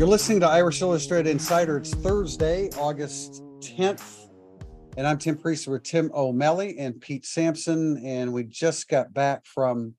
[0.00, 1.76] You're listening to Irish Illustrated Insider.
[1.76, 4.30] It's Thursday, August 10th.
[4.96, 8.02] And I'm Tim Priest with Tim O'Malley and Pete Sampson.
[8.02, 9.96] And we just got back from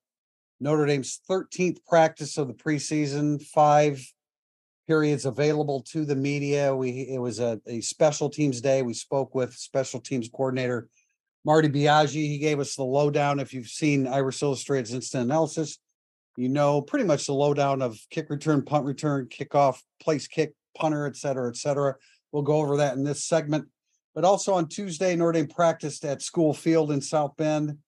[0.58, 4.04] Notre Dame's 13th practice of the preseason, five
[4.88, 6.74] periods available to the media.
[6.74, 8.82] We it was a, a special teams day.
[8.82, 10.88] We spoke with special teams coordinator
[11.44, 12.26] Marty Biagi.
[12.26, 13.38] He gave us the lowdown.
[13.38, 15.78] If you've seen Irish Illustrated's instant analysis,
[16.36, 21.06] you know pretty much the lowdown of kick return, punt return, kickoff, place kick, punter,
[21.06, 21.94] et cetera, et cetera.
[22.30, 23.66] We'll go over that in this segment.
[24.14, 27.78] But also on Tuesday, Notre Dame practiced at School Field in South Bend.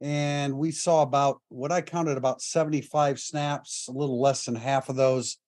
[0.00, 4.88] And we saw about what I counted about 75 snaps, a little less than half
[4.88, 5.38] of those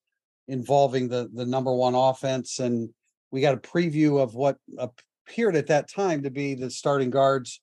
[0.47, 2.59] involving the, the number one offense.
[2.59, 2.89] And
[3.31, 7.59] we got a preview of what appeared at that time to be the starting guards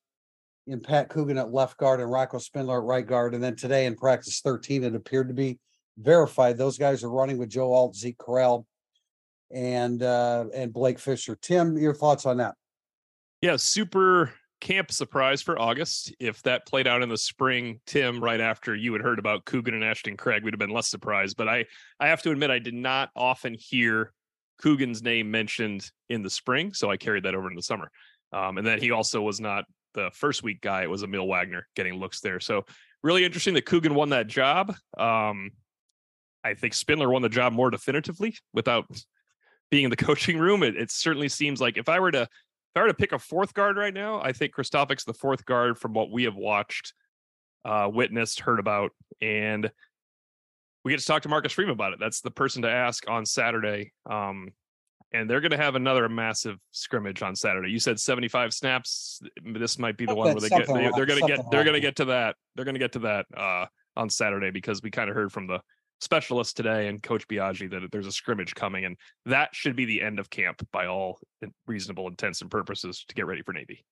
[0.66, 3.34] in Pat Coogan at left guard and Rocco Spindler at right guard.
[3.34, 5.58] And then today in practice 13, it appeared to be
[5.98, 6.56] verified.
[6.56, 8.64] Those guys are running with Joe Alt, Zeke Correll,
[9.50, 11.36] and uh, and Blake Fisher.
[11.40, 12.54] Tim, your thoughts on that?
[13.40, 16.14] Yeah, super camp surprise for August.
[16.20, 19.74] If that played out in the spring, Tim, right after you had heard about Coogan
[19.74, 21.36] and Ashton Craig, we'd have been less surprised.
[21.36, 21.66] But I,
[21.98, 24.12] I have to admit, I did not often hear
[24.62, 27.90] Coogan's name mentioned in the spring, so I carried that over in the summer.
[28.32, 29.64] Um, and then he also was not
[29.94, 30.82] the first week guy.
[30.82, 32.40] It was Aamil Wagner getting looks there.
[32.40, 32.64] So
[33.02, 34.74] really interesting that Coogan won that job.
[34.96, 35.52] Um,
[36.44, 38.86] I think Spindler won the job more definitively without
[39.70, 40.62] being in the coaching room.
[40.62, 43.18] It, it, certainly seems like if I were to if I were to pick a
[43.18, 46.94] fourth guard right now, I think Kristofic's the fourth guard from what we have watched,
[47.66, 49.70] uh, witnessed, heard about, and
[50.82, 51.98] we get to talk to Marcus Freeman about it.
[52.00, 53.92] That's the person to ask on Saturday.
[54.10, 54.52] Um,
[55.14, 57.70] and they're going to have another massive scrimmage on Saturday.
[57.70, 59.20] You said 75 snaps.
[59.44, 61.74] This might be the one where they get they, are going to get they're going
[61.74, 62.36] to get to that.
[62.54, 65.46] They're going to get to that uh, on Saturday because we kind of heard from
[65.46, 65.60] the
[66.00, 68.96] specialist today and Coach Biagi that there's a scrimmage coming, and
[69.26, 71.18] that should be the end of camp by all
[71.66, 73.84] reasonable intents and purposes to get ready for Navy.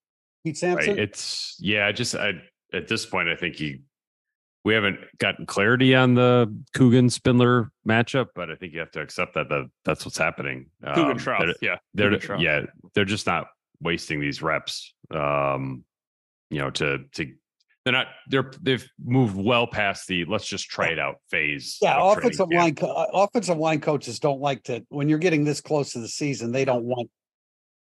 [0.43, 0.95] Pete Sampson.
[0.95, 0.99] Right.
[0.99, 1.91] It's yeah.
[1.91, 2.33] Just I,
[2.73, 3.81] at this point, I think he
[4.63, 9.01] we haven't gotten clarity on the Coogan Spindler matchup, but I think you have to
[9.01, 10.67] accept that, that that's what's happening.
[10.83, 12.61] Coogan um, Trout, yeah, they're yeah,
[12.93, 13.47] they're just not
[13.81, 14.93] wasting these reps.
[15.09, 15.83] Um,
[16.49, 17.33] you know, to to
[17.83, 21.77] they're not they're they've moved well past the let's just try it out phase.
[21.81, 25.93] Yeah, offensive line co- offensive line coaches don't like to when you're getting this close
[25.93, 27.09] to the season, they don't want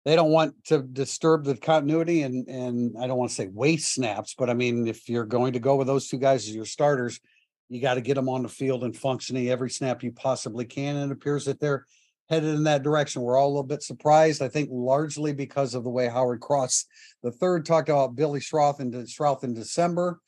[0.04, 3.94] they don't want to disturb the continuity and and I don't want to say waste
[3.94, 6.64] snaps, but I mean if you're going to go with those two guys as your
[6.64, 7.20] starters,
[7.68, 10.96] you got to get them on the field and functioning every snap you possibly can.
[10.96, 11.86] And it appears that they're
[12.28, 13.22] headed in that direction.
[13.22, 16.86] We're all a little bit surprised, I think, largely because of the way Howard Cross
[17.22, 20.20] the third talked about Billy Schrauth in, Schrauth in December.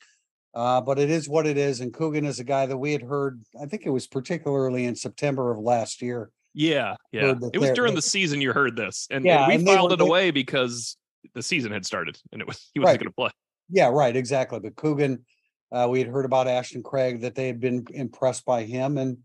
[0.53, 1.79] Uh, but it is what it is.
[1.79, 4.95] And Coogan is a guy that we had heard, I think it was particularly in
[4.95, 7.33] September of last year, yeah, yeah.
[7.53, 9.95] It was during the season you heard this, and, yeah, and we and filed were,
[9.95, 10.97] it away because
[11.33, 12.99] the season had started and it was he wasn't right.
[12.99, 13.29] going to play.
[13.69, 14.59] Yeah, right, exactly.
[14.59, 15.25] But Coogan,
[15.71, 19.17] uh, we had heard about Ashton Craig that they had been impressed by him, and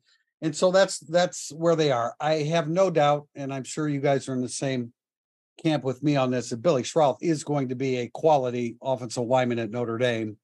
[0.42, 2.14] and so that's that's where they are.
[2.20, 4.92] I have no doubt, and I'm sure you guys are in the same
[5.62, 6.50] camp with me on this.
[6.50, 10.36] That Billy Schrauth is going to be a quality offensive lineman at Notre Dame.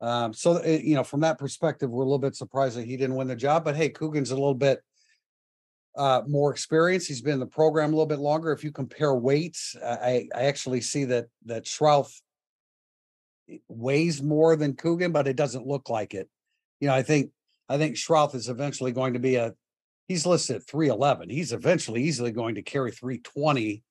[0.00, 2.96] Um, so eh, you know, from that perspective, we're a little bit surprised that he
[2.96, 3.64] didn't win the job.
[3.64, 4.80] But hey, Coogan's a little bit
[5.96, 7.06] uh, more experience.
[7.06, 8.52] He's been in the program a little bit longer.
[8.52, 12.20] If you compare weights, I, I actually see that that Schrauth
[13.68, 16.28] weighs more than Coogan, but it doesn't look like it.
[16.80, 17.30] You know, I think
[17.68, 19.54] I think Schrauth is eventually going to be a.
[20.08, 21.28] He's listed at three eleven.
[21.28, 23.82] He's eventually easily going to carry three twenty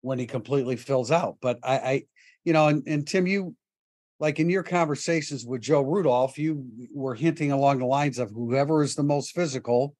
[0.00, 1.36] when he completely fills out.
[1.40, 2.02] But I, I
[2.44, 3.54] you know, and, and Tim, you
[4.20, 8.82] like in your conversations with Joe Rudolph, you were hinting along the lines of whoever
[8.82, 9.94] is the most physical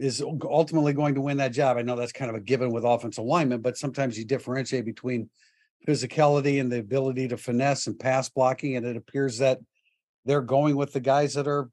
[0.00, 1.76] is ultimately going to win that job.
[1.76, 5.28] I know that's kind of a given with offensive linemen, but sometimes you differentiate between
[5.86, 8.76] physicality and the ability to finesse and pass blocking.
[8.76, 9.58] And it appears that
[10.24, 11.70] they're going with the guys that are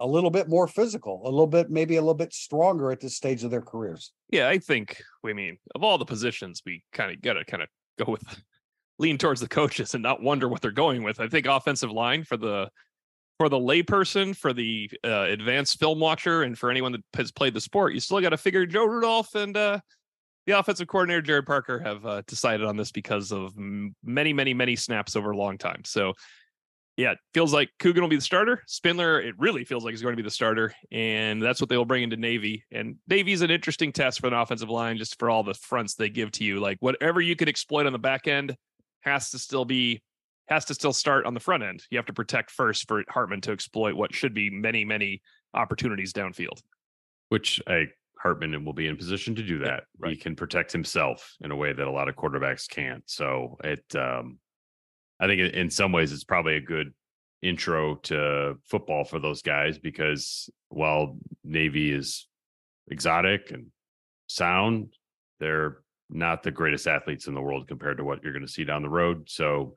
[0.00, 3.16] a little bit more physical, a little bit, maybe a little bit stronger at this
[3.16, 4.12] stage of their careers.
[4.30, 7.62] Yeah, I think, we mean, of all the positions, we kind of got to kind
[7.62, 7.68] of
[7.98, 8.22] go with
[8.98, 11.20] lean towards the coaches and not wonder what they're going with.
[11.20, 12.70] I think offensive line for the
[13.38, 17.54] for the layperson, for the uh, advanced film watcher, and for anyone that has played
[17.54, 19.80] the sport, you still got to figure Joe Rudolph and uh,
[20.46, 24.76] the offensive coordinator Gerad Parker have uh, decided on this because of many, many, many
[24.76, 25.82] snaps over a long time.
[25.84, 26.14] So,
[26.96, 28.62] yeah, it feels like Coogan will be the starter.
[28.66, 31.76] Spindler, it really feels like he's going to be the starter, and that's what they
[31.76, 32.64] will bring into Navy.
[32.72, 36.08] And Navy's an interesting test for an offensive line, just for all the fronts they
[36.08, 36.58] give to you.
[36.58, 38.56] Like whatever you can exploit on the back end
[39.02, 40.02] has to still be
[40.48, 41.84] has to still start on the front end.
[41.90, 45.22] You have to protect first for Hartman to exploit what should be many, many
[45.54, 46.62] opportunities downfield.
[47.28, 49.84] Which I Hartman will be in position to do that.
[49.98, 50.12] Right.
[50.12, 53.02] He can protect himself in a way that a lot of quarterbacks can't.
[53.06, 54.38] So it, um,
[55.20, 56.92] I think in some ways it's probably a good
[57.42, 62.26] intro to football for those guys because while Navy is
[62.90, 63.66] exotic and
[64.26, 64.94] sound,
[65.38, 65.78] they're
[66.10, 68.82] not the greatest athletes in the world compared to what you're going to see down
[68.82, 69.28] the road.
[69.28, 69.74] So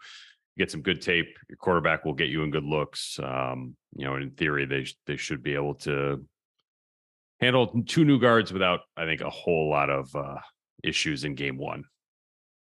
[0.58, 1.38] get some good tape.
[1.50, 3.20] Your quarterback will get you in good looks.
[3.22, 6.26] Um, you know, in theory, they they should be able to
[7.40, 10.38] handle two new guards without, I think, a whole lot of uh,
[10.84, 11.84] issues in game one.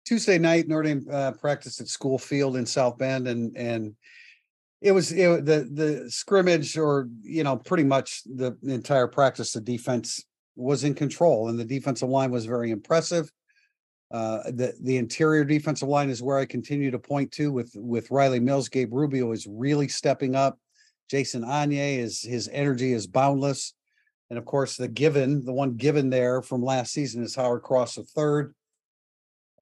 [0.06, 3.96] Tuesday night, Notre Dame uh, practiced at School Field in South Bend, and and
[4.81, 9.52] it was it, the the scrimmage, or you know, pretty much the entire practice.
[9.52, 10.24] The defense
[10.56, 13.30] was in control, and the defensive line was very impressive.
[14.12, 18.10] Uh, the the interior defensive line is where I continue to point to with with
[18.10, 18.70] Riley Mills.
[18.70, 20.58] Gabe Rubio is really stepping up.
[21.10, 23.74] Jason Onye is his energy is boundless.
[24.30, 27.96] And of course, the given, the one given there from last season is Howard Cross
[27.96, 28.54] the third.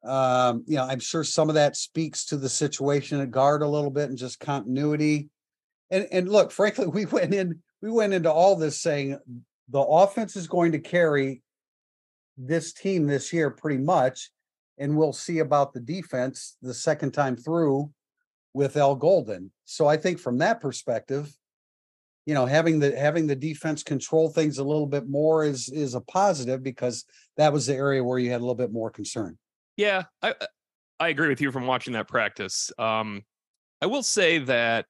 [0.04, 3.68] Um, you know, I'm sure some of that speaks to the situation at guard a
[3.68, 5.30] little bit and just continuity.
[5.90, 9.20] And and look, frankly, we went in, we went into all this saying
[9.70, 11.42] the offense is going to carry
[12.38, 14.32] this team this year pretty much,
[14.78, 17.92] and we'll see about the defense the second time through
[18.54, 19.52] with Al Golden.
[19.66, 21.36] So I think from that perspective,
[22.28, 25.96] you know having the having the defense control things a little bit more is is
[25.96, 27.06] a positive because
[27.38, 29.36] that was the area where you had a little bit more concern
[29.78, 30.36] yeah i
[31.00, 33.24] i agree with you from watching that practice um
[33.82, 34.86] i will say that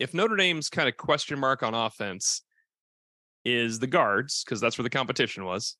[0.00, 2.42] if notre dame's kind of question mark on offense
[3.44, 5.76] is the guards because that's where the competition was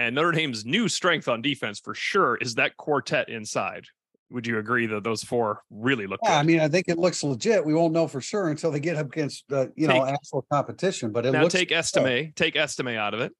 [0.00, 3.84] and notre dame's new strength on defense for sure is that quartet inside
[4.30, 6.36] would you agree that those four really look yeah, good?
[6.36, 7.64] I mean, I think it looks legit.
[7.64, 10.46] We won't know for sure until they get up against uh, you take, know actual
[10.52, 11.10] competition.
[11.10, 13.32] But it now looks take Estime, take Estime out of it,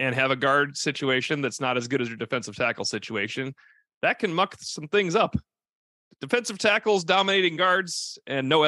[0.00, 3.54] and have a guard situation that's not as good as your defensive tackle situation.
[4.00, 5.36] That can muck some things up.
[6.20, 8.62] Defensive tackles dominating guards and no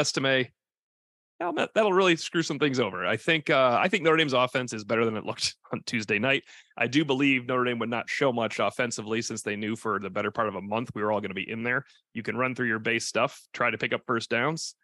[1.41, 3.07] That'll really screw some things over.
[3.07, 6.19] I think uh, I think Notre Dame's offense is better than it looked on Tuesday
[6.19, 6.43] night.
[6.77, 10.11] I do believe Notre Dame would not show much offensively since they knew for the
[10.11, 11.85] better part of a month we were all going to be in there.
[12.13, 14.75] You can run through your base stuff, try to pick up first downs,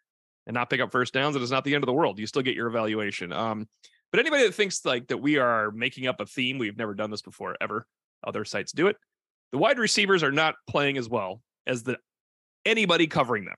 [0.47, 1.35] and not pick up first downs.
[1.35, 2.21] It is not the end of the world.
[2.21, 3.33] You still get your evaluation.
[3.33, 3.69] Um,
[4.13, 7.11] but anybody that thinks like that we are making up a theme, we've never done
[7.11, 7.85] this before ever.
[8.25, 8.97] Other sites do it.
[9.51, 11.99] The wide receivers are not playing as well as the
[12.65, 13.57] anybody covering them.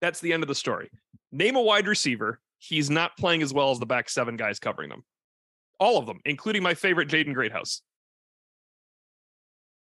[0.00, 0.90] That's the end of the story.
[1.32, 2.38] Name a wide receiver.
[2.58, 5.02] He's not playing as well as the back seven guys covering them.
[5.80, 7.82] All of them, including my favorite Jaden Greathouse.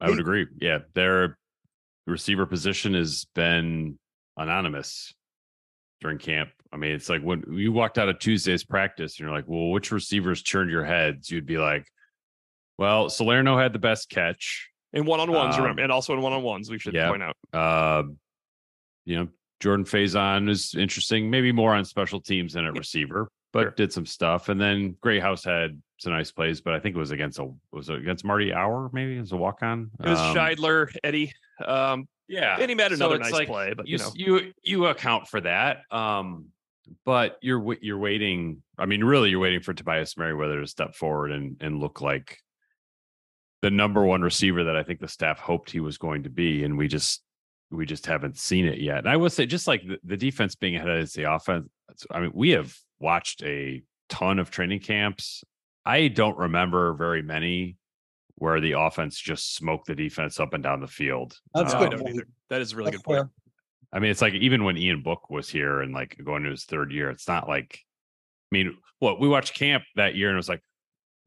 [0.02, 0.48] I would agree.
[0.60, 1.38] Yeah, their
[2.06, 3.98] receiver position has been
[4.36, 5.14] anonymous
[6.02, 6.50] during camp.
[6.74, 9.70] I mean, it's like when you walked out of Tuesday's practice and you're like, well,
[9.70, 11.30] which receivers turned your heads?
[11.30, 11.88] You'd be like,
[12.78, 14.70] well, Salerno had the best catch.
[14.92, 17.10] In one on ones, um, remember, and also in one on ones, we should yeah,
[17.10, 17.36] point out.
[17.54, 18.04] Uh,
[19.06, 19.28] you know,
[19.60, 23.72] Jordan Faison is interesting, maybe more on special teams than a receiver, but sure.
[23.72, 24.50] did some stuff.
[24.50, 27.90] And then Greathouse had some nice plays, but I think it was against a was
[27.90, 29.92] it against Marty Hour, maybe as a walk on.
[30.00, 31.32] It was um, Scheidler, Eddie.
[31.66, 34.86] Um, yeah, Eddie made another so nice like, play, but you, you know you you
[34.88, 35.80] account for that.
[35.92, 36.48] Um,
[37.06, 38.62] but you're you're waiting.
[38.78, 42.40] I mean, really, you're waiting for Tobias Merriweather to step forward and and look like
[43.62, 46.64] the number one receiver that I think the staff hoped he was going to be,
[46.64, 47.24] and we just
[47.76, 49.00] we just haven't seen it yet.
[49.00, 51.70] And I will say, just like the, the defense being ahead of the offense,
[52.12, 55.44] I mean, we have watched a ton of training camps.
[55.86, 57.78] I don't remember very many
[58.36, 61.38] where the offense just smoked the defense up and down the field.
[61.54, 62.26] That's um, good.
[62.50, 63.18] That is a really That's good point.
[63.20, 63.30] Fair.
[63.94, 66.66] I mean, it's like even when Ian Book was here and like going to his
[66.66, 67.80] third year, it's not like,
[68.52, 70.62] I mean, what we watched camp that year and it was like,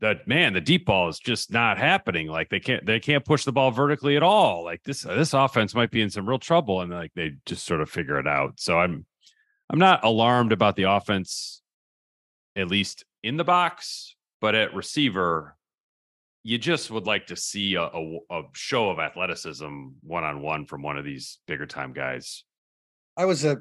[0.00, 2.28] that man, the deep ball is just not happening.
[2.28, 4.64] Like they can't they can't push the ball vertically at all.
[4.64, 7.80] Like this this offense might be in some real trouble, and like they just sort
[7.80, 8.60] of figure it out.
[8.60, 9.06] So I'm
[9.70, 11.62] I'm not alarmed about the offense,
[12.56, 15.56] at least in the box, but at receiver,
[16.42, 20.64] you just would like to see a, a, a show of athleticism one on one
[20.64, 22.44] from one of these bigger time guys.
[23.16, 23.58] I was a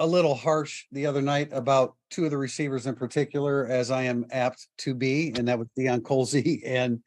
[0.00, 4.02] a little harsh the other night about two of the receivers in particular, as I
[4.02, 7.00] am apt to be, and that was Deion Colzie and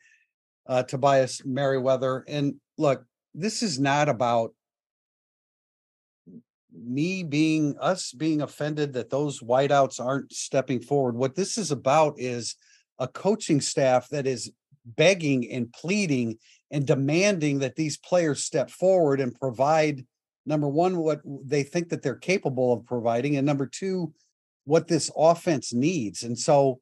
[0.67, 2.24] uh, Tobias Merriweather.
[2.27, 3.03] And look,
[3.34, 4.53] this is not about
[6.74, 11.15] me being us being offended that those wideouts aren't stepping forward.
[11.15, 12.56] What this is about is
[13.00, 14.51] a coaching staff that is
[14.86, 16.38] begging and pleading
[16.72, 20.06] and demanding that these players step forward and provide
[20.48, 24.12] number one what they think that they're capable of providing and number two
[24.63, 26.80] what this offense needs and so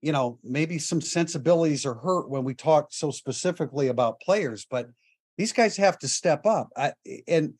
[0.00, 4.88] you know maybe some sensibilities are hurt when we talk so specifically about players but
[5.36, 6.92] these guys have to step up I,
[7.28, 7.54] and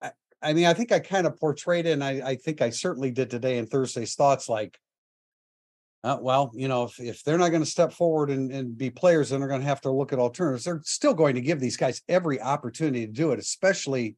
[0.00, 2.70] I, I mean i think i kind of portrayed it and I, I think i
[2.70, 4.78] certainly did today in thursday's thoughts like
[6.04, 8.90] uh, well, you know, if, if they're not going to step forward and, and be
[8.90, 10.62] players, then they're going to have to look at alternatives.
[10.62, 14.14] They're still going to give these guys every opportunity to do it, especially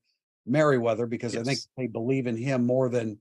[0.49, 1.43] Merriweather, because yes.
[1.43, 3.19] I think they believe in him more than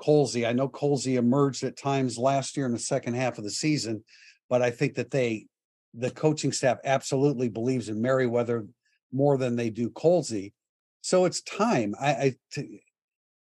[0.00, 0.46] Colzie.
[0.46, 4.04] I know Colzie emerged at times last year in the second half of the season,
[4.48, 5.46] but I think that they,
[5.94, 8.66] the coaching staff absolutely believes in Merriweather
[9.12, 10.52] more than they do Colzie.
[11.00, 11.94] So it's time.
[12.00, 12.82] I, I t-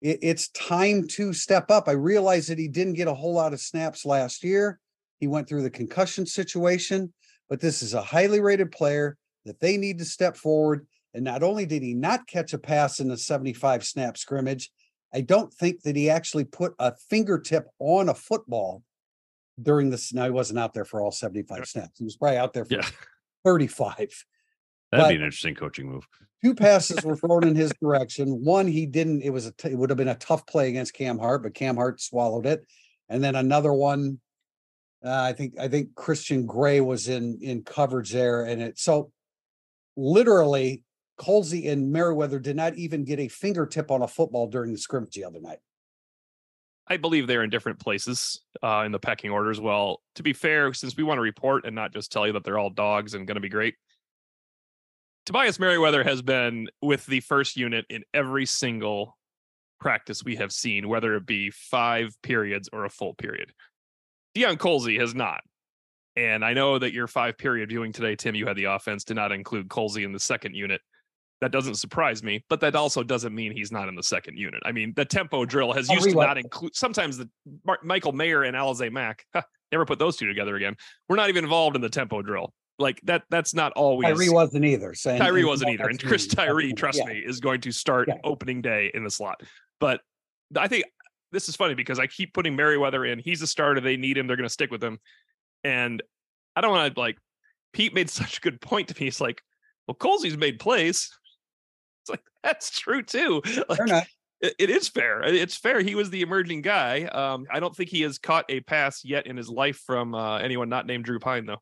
[0.02, 1.88] it, it's time to step up.
[1.88, 4.80] I realize that he didn't get a whole lot of snaps last year.
[5.20, 7.14] He went through the concussion situation,
[7.50, 10.88] but this is a highly rated player that they need to step forward.
[11.14, 14.72] And not only did he not catch a pass in the 75 snap scrimmage,
[15.14, 18.84] I don't think that he actually put a fingertip on a football
[19.62, 20.14] during this.
[20.14, 22.00] Now he wasn't out there for all 75 snaps.
[22.00, 22.88] He was probably out there for yeah.
[23.44, 23.98] 35.
[23.98, 24.24] That'd
[24.92, 26.08] but be an interesting coaching move.
[26.44, 28.44] Two passes were thrown in his direction.
[28.44, 29.22] One he didn't.
[29.22, 29.52] It was a.
[29.52, 32.46] T- it would have been a tough play against Cam Hart, but Cam Hart swallowed
[32.46, 32.66] it.
[33.10, 34.20] And then another one.
[35.04, 39.12] Uh, I think I think Christian Gray was in in coverage there, and it so
[39.96, 40.84] literally
[41.22, 45.14] Colzie and Merriweather did not even get a fingertip on a football during the scrimmage
[45.14, 45.60] the other night.
[46.88, 50.02] I believe they're in different places uh, in the pecking order as well.
[50.16, 52.58] To be fair, since we want to report and not just tell you that they're
[52.58, 53.76] all dogs and going to be great,
[55.28, 59.16] Tobias Merriweather has been with the first unit in every single
[59.80, 63.54] practice we have seen, whether it be five periods or a full period.
[64.36, 65.42] Deion Colzie has not.
[66.16, 69.16] And I know that your five period viewing today, Tim, you had the offense did
[69.16, 70.82] not include Colzie in the second unit.
[71.42, 74.62] That doesn't surprise me, but that also doesn't mean he's not in the second unit.
[74.64, 77.28] I mean, the tempo drill has oh, used to not include sometimes the
[77.84, 79.26] Michael Mayer and Alize Mack.
[79.72, 80.76] never put those two together again.
[81.10, 82.54] We're not even involved in the tempo drill.
[82.78, 84.08] Like that, that's not always.
[84.08, 84.94] Tyree wasn't either.
[84.94, 87.06] So Tyree wasn't either, and Chris Tyree, trust yeah.
[87.06, 88.16] me, is going to start yeah.
[88.24, 89.42] opening day in the slot.
[89.80, 90.02] But
[90.58, 90.86] I think
[91.32, 93.20] this is funny because I keep putting Merriweather in.
[93.20, 93.82] He's a starter.
[93.82, 94.28] They need him.
[94.28, 95.00] They're going to stick with him.
[95.64, 96.02] And
[96.56, 97.18] I don't want to like.
[97.74, 99.06] Pete made such a good point to me.
[99.06, 99.42] He's like,
[99.88, 101.10] "Well, Colzie's made plays."
[102.44, 103.42] That's true too.
[103.70, 104.08] Like,
[104.42, 105.22] it, it is fair.
[105.24, 105.82] It's fair.
[105.82, 107.04] He was the emerging guy.
[107.04, 110.38] Um, I don't think he has caught a pass yet in his life from uh,
[110.38, 111.62] anyone not named Drew Pyne, though.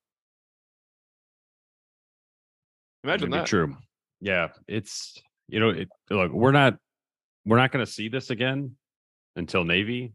[3.04, 3.46] Imagine that.
[3.46, 3.76] True.
[4.22, 6.78] Yeah, it's you know, it, look, we're not
[7.46, 8.76] we're not going to see this again
[9.36, 10.14] until Navy.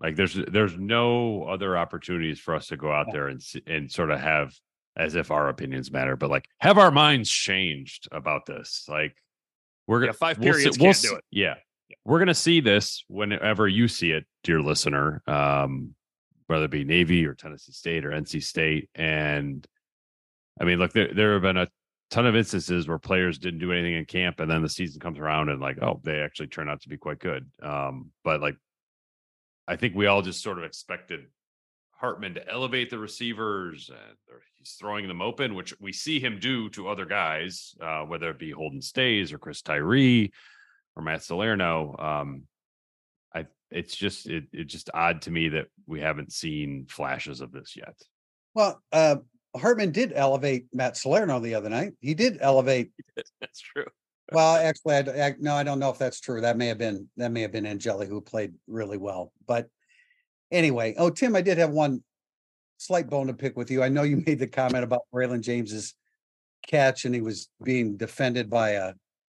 [0.00, 4.10] Like there's there's no other opportunities for us to go out there and and sort
[4.10, 4.52] of have
[4.96, 8.84] as if our opinions matter, but like have our minds changed about this.
[8.88, 9.16] Like
[9.86, 11.24] we're gonna yeah, five periods we'll, can't we'll, do it.
[11.30, 11.54] Yeah.
[11.88, 11.96] yeah.
[12.04, 15.22] We're gonna see this whenever you see it, dear listener.
[15.26, 15.94] Um,
[16.46, 18.90] whether it be Navy or Tennessee State or NC State.
[18.94, 19.66] And
[20.60, 21.68] I mean, look, there there have been a
[22.10, 25.18] ton of instances where players didn't do anything in camp and then the season comes
[25.18, 28.56] around and like oh they actually turn out to be quite good um, but like
[29.66, 31.24] i think we all just sort of expected
[31.98, 34.16] hartman to elevate the receivers and
[34.58, 38.38] he's throwing them open which we see him do to other guys uh, whether it
[38.38, 40.32] be holden Staes or chris tyree
[40.96, 42.42] or matt salerno um,
[43.34, 47.52] i it's just it, it's just odd to me that we haven't seen flashes of
[47.52, 47.96] this yet
[48.54, 49.16] well uh
[49.56, 51.92] Hartman did elevate Matt Salerno the other night.
[52.00, 52.90] He did elevate.
[53.40, 53.86] That's true.
[54.32, 56.40] Well, actually, I, I, no, I don't know if that's true.
[56.40, 59.32] That may have been that may have been Angeli who played really well.
[59.46, 59.68] But
[60.50, 62.02] anyway, oh Tim, I did have one
[62.78, 63.82] slight bone to pick with you.
[63.82, 65.94] I know you made the comment about Braylon James's
[66.66, 68.92] catch, and he was being defended by a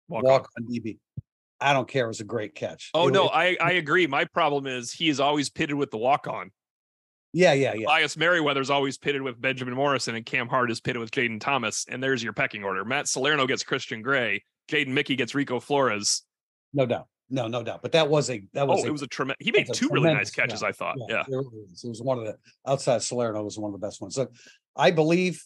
[0.08, 0.98] walk, walk on DB.
[1.60, 2.06] I don't care.
[2.06, 2.92] It was a great catch.
[2.94, 4.08] Oh it, no, it, I I agree.
[4.08, 6.52] My problem is he is always pitted with the walk on.
[7.34, 7.88] Yeah, yeah, yeah.
[7.88, 11.86] Elias Merriweather's always pitted with Benjamin Morrison, and Cam Hart is pitted with Jayden Thomas.
[11.90, 12.86] And there's your pecking order.
[12.86, 14.42] Matt Salerno gets Christian Gray.
[14.70, 16.24] Jaden Mickey gets Rico Flores.
[16.74, 17.08] No doubt.
[17.30, 17.82] No, no doubt.
[17.82, 19.44] But that was a that was oh, a, it was a tremendous.
[19.44, 20.62] He made two really nice catches.
[20.62, 20.96] Yeah, I thought.
[21.10, 21.38] Yeah, yeah.
[21.40, 24.16] It, was, it was one of the outside Salerno was one of the best ones.
[24.16, 24.28] So
[24.76, 25.44] I believe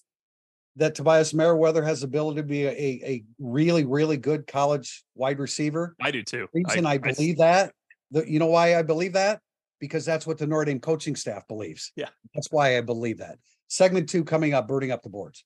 [0.75, 5.39] that Tobias Merriweather has the ability to be a, a really, really good college wide
[5.39, 5.95] receiver.
[6.01, 6.47] I do too.
[6.53, 7.73] reason I, I believe I, that,
[8.11, 9.41] the, you know why I believe that?
[9.79, 11.91] Because that's what the Notre Dame coaching staff believes.
[11.95, 12.09] Yeah.
[12.33, 13.39] That's why I believe that.
[13.67, 15.43] Segment two coming up, burning up the boards.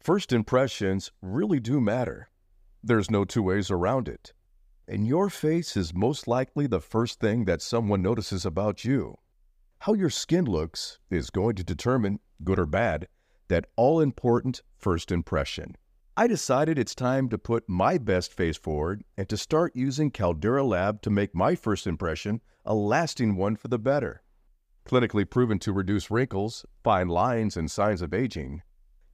[0.00, 2.30] First impressions really do matter.
[2.82, 4.32] There's no two ways around it.
[4.90, 9.18] And your face is most likely the first thing that someone notices about you.
[9.80, 13.06] How your skin looks is going to determine, good or bad,
[13.48, 15.76] that all important first impression.
[16.16, 20.64] I decided it's time to put my best face forward and to start using Caldera
[20.64, 24.22] Lab to make my first impression a lasting one for the better.
[24.86, 28.62] Clinically proven to reduce wrinkles, fine lines, and signs of aging,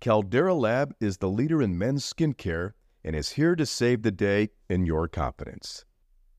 [0.00, 4.48] Caldera Lab is the leader in men's skincare and is here to save the day
[4.68, 5.84] in your confidence.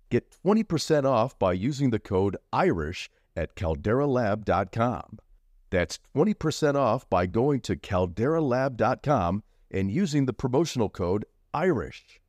[0.10, 5.20] Get 20% off by using the code IRISH at calderalab.com.
[5.70, 12.20] That's 20% off by going to calderalab.com and using the promotional code IRISH.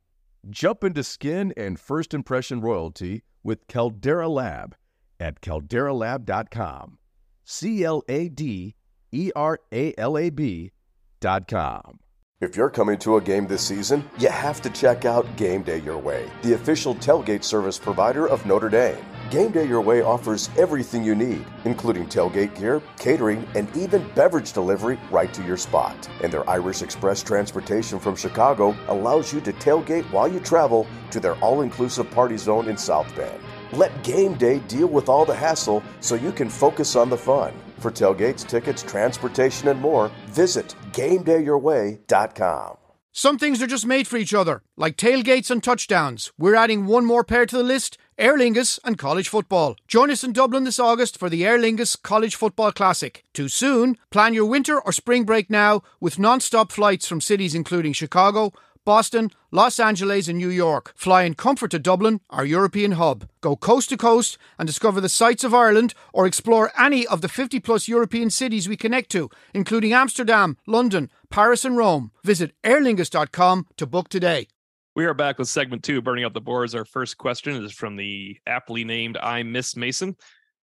[0.49, 4.75] Jump into skin and first impression royalty with Caldera Lab
[5.19, 6.97] at calderalab.com.
[7.43, 8.75] C L A D
[9.11, 11.99] E R A L A B.com.
[12.39, 15.79] If you're coming to a game this season, you have to check out Game Day
[15.79, 19.03] Your Way, the official tailgate service provider of Notre Dame.
[19.31, 24.53] Game Day Your Way offers everything you need, including tailgate gear, catering, and even beverage
[24.53, 26.07] delivery right to your spot.
[26.21, 31.19] And their Irish Express transportation from Chicago allows you to tailgate while you travel to
[31.19, 33.41] their all inclusive party zone in South Bend.
[33.71, 37.51] Let Game Day deal with all the hassle so you can focus on the fun.
[37.79, 42.77] For tailgates, tickets, transportation, and more, visit GameDayYourWay.com.
[43.11, 46.31] Some things are just made for each other, like tailgates and touchdowns.
[46.37, 49.75] We're adding one more pair to the list Aer Lingus and college football.
[49.87, 53.23] Join us in Dublin this August for the Aer Lingus College Football Classic.
[53.33, 53.97] Too soon?
[54.11, 58.53] Plan your winter or spring break now with non stop flights from cities including Chicago,
[58.87, 60.93] Boston, Los Angeles, and New York.
[60.95, 63.27] Fly in comfort to Dublin, our European hub.
[63.41, 67.27] Go coast to coast and discover the sights of Ireland or explore any of the
[67.27, 72.11] 50 plus European cities we connect to, including Amsterdam, London, Paris, and Rome.
[72.23, 74.47] Visit aerlingus.com to book today.
[74.95, 76.73] We are back with segment two, burning up the boards.
[76.73, 80.15] Our first question is from the aptly named I Miss Mason.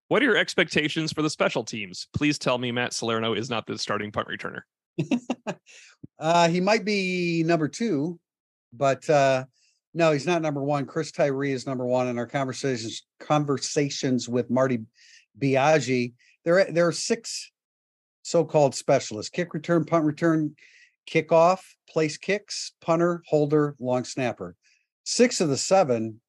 [0.08, 2.08] What are your expectations for the special teams?
[2.14, 4.62] Please tell me Matt Salerno is not the starting punt returner.
[6.18, 8.18] uh, he might be number two,
[8.72, 9.44] but uh,
[9.92, 10.86] no, he's not number one.
[10.86, 12.08] Chris Tyree is number one.
[12.08, 14.80] In our conversations conversations with Marty
[15.38, 16.14] Biagi.
[16.44, 17.50] there there are six
[18.22, 20.54] so-called specialists: kick return, punt return,
[21.08, 24.56] kickoff, place kicks, punter, holder, long snapper.
[25.04, 26.20] Six of the seven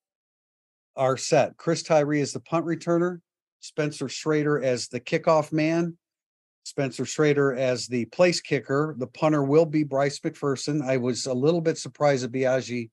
[0.96, 1.58] are set.
[1.58, 3.20] Chris Tyree is the punt returner.
[3.60, 5.98] Spencer Shrader as the kickoff man.
[6.66, 8.96] Spencer Shrader as the place kicker.
[8.98, 10.84] The punter will be Bryce McPherson.
[10.84, 12.90] I was a little bit surprised that Biagi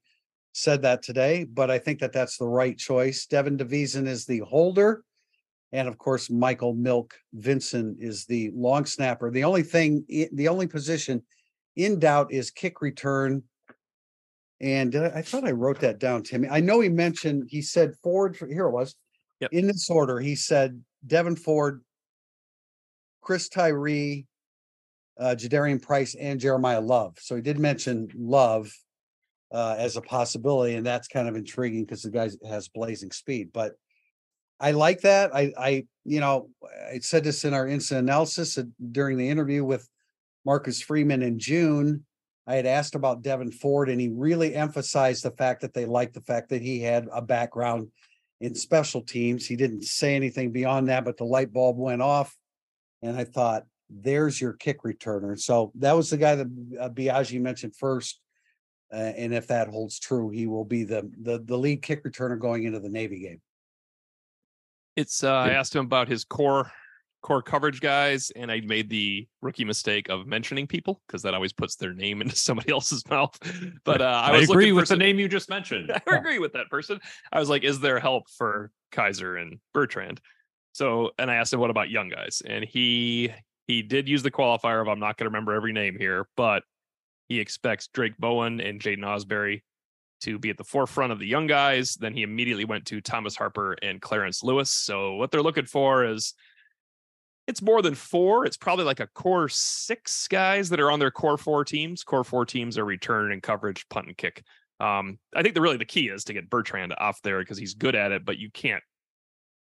[0.53, 3.25] said that today, but I think that that's the right choice.
[3.25, 5.03] Devin DeVisen is the holder.
[5.73, 9.31] And of course, Michael Milk Vinson is the long snapper.
[9.31, 11.23] The only thing, the only position
[11.75, 13.43] in doubt is kick return.
[14.61, 16.47] And I, I thought I wrote that down, Timmy.
[16.51, 18.95] I know he mentioned, he said Ford, here it was.
[19.41, 19.51] Yep.
[19.55, 21.83] In this order, he said Devyn Ford,
[23.23, 24.27] Chris Tyree,
[25.19, 27.17] uh, Jadarian Price, and Jeremiyah Love.
[27.21, 28.71] So he did mention Love
[29.53, 33.51] uh, as a possibility, and that's kind of intriguing because the guy has blazing speed.
[33.53, 33.73] But
[34.59, 35.35] I like that.
[35.35, 36.51] I, I, you know,
[36.91, 39.89] I said this in our instant analysis uh, during the interview with
[40.45, 42.05] Marcus Freeman in June.
[42.47, 46.15] I had asked about Devyn Ford, and he really emphasized the fact that they liked
[46.15, 47.89] the fact that he had a background
[48.41, 49.47] in special teams.
[49.47, 52.37] He didn't say anything beyond that, but the light bulb went off
[53.03, 55.38] and I thought, there's your kick returner.
[55.38, 56.47] So that was the guy that
[56.81, 58.21] uh, Biagi mentioned first.
[58.93, 62.38] Uh, and if that holds true, he will be the, the the lead kick returner
[62.38, 63.41] going into the Navy game.
[64.97, 66.71] It's uh, I asked him about his core
[67.23, 71.53] core coverage guys, and I made the rookie mistake of mentioning people because that always
[71.55, 73.38] puts their name into somebody else's mouth.
[73.85, 75.91] But uh, I, I was agree with some, the name you just mentioned.
[76.07, 77.01] I agree with that person.
[77.33, 80.21] I was like, is there help for Kiser and Bertrand?
[80.73, 82.43] So, and I asked him, what about young guys?
[82.45, 83.33] And he
[83.67, 86.65] he did use the qualifier of I'm not going to remember every name here, but
[87.29, 89.63] he expects Drayk Bowen and Jaiden Ausberry
[90.23, 91.95] to be at the forefront of the young guys.
[91.95, 94.71] Then he immediately went to Thomas Harper and Clarence Lewis.
[94.71, 96.35] So what they're looking for is
[97.47, 98.47] it's more than four.
[98.47, 102.05] It's probably like a core six guys that are on their core four teams.
[102.05, 104.45] Core four teams are return and coverage, punt and kick.
[104.79, 107.75] Um, I think the really the key is to get Bertrand off there because he's
[107.75, 108.83] good at it, but you can't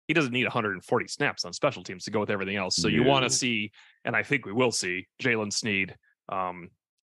[0.08, 2.76] he doesn't need 140 snaps on special teams to go with everything else.
[2.76, 3.72] So you want to see,
[4.06, 5.96] and I think we will see Jaylen Sneed,
[6.30, 6.70] um,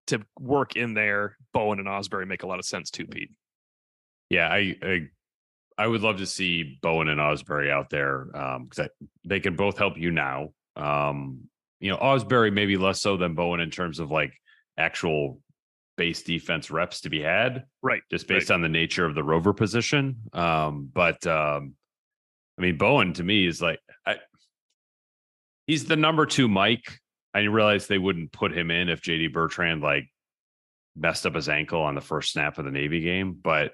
[0.09, 3.31] to work in there, Bowen and Ausberry make a lot of sense too, Pete.
[4.31, 5.09] Yeah, I, I
[5.79, 8.89] I would love to see Bowen and Ausberry out there because um,
[9.25, 10.51] they can both help you now.
[10.75, 11.49] Um,
[11.81, 14.33] you know, Ausberry maybe less so than Bowen in terms of like
[14.79, 15.41] actual
[15.97, 18.03] base defense reps to be had, right?
[18.11, 18.55] Just based right.
[18.55, 20.17] on the nature of the rover position.
[20.33, 21.75] Um, but um,
[22.59, 24.17] I mean, Bowen to me is like I,
[25.67, 27.01] he's the number two Mike.
[27.35, 30.09] I realized they wouldn't put him in if JD Bertrand like
[30.97, 33.73] messed up his ankle on the first snap of the Navy game, but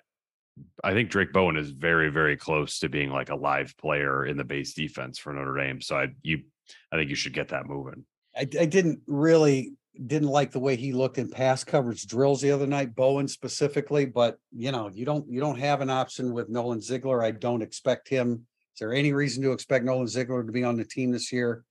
[0.82, 4.36] I think Drayk Bowen is very, very close to being like a live player in
[4.36, 5.80] the base defense for Notre Dame.
[5.80, 6.42] So I you
[6.90, 8.04] I think you should get that moving.
[8.36, 9.74] I, I didn't really
[10.06, 14.06] didn't like the way he looked in pass coverage drills the other night, Bowen specifically.
[14.06, 17.22] But you know, you don't you don't have an option with Nolan Ziegler.
[17.22, 18.46] I don't expect him.
[18.74, 21.64] Is there any reason to expect Nolan Ziegler to be on the team this year?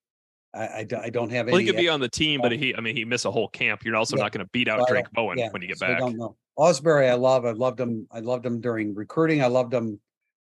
[0.54, 1.66] I, I, I don't have well, any.
[1.66, 3.84] he could be on the team, but he I mean he missed a whole camp.
[3.84, 4.24] You're also Yeah.
[4.24, 6.36] not going to beat out Drayk Bowen yeah, when you get so I don't know.
[6.60, 7.46] Ausberry, I love.
[7.46, 8.08] I loved him.
[8.12, 9.42] I loved him during recruiting.
[9.42, 10.00] I loved him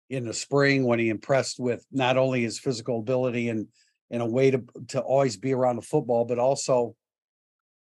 [0.09, 3.67] in the spring when he impressed with not only his physical ability and
[4.11, 6.95] and a way to to always be around the football, but also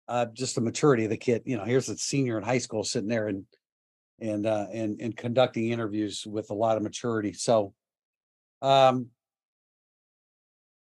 [0.08, 1.42] uh, just the maturity of the kid.
[1.44, 3.44] You know, here's a senior in high school sitting there and
[4.20, 7.32] and uh, and and conducting interviews with a lot of maturity.
[7.32, 7.74] So,
[8.62, 9.08] um,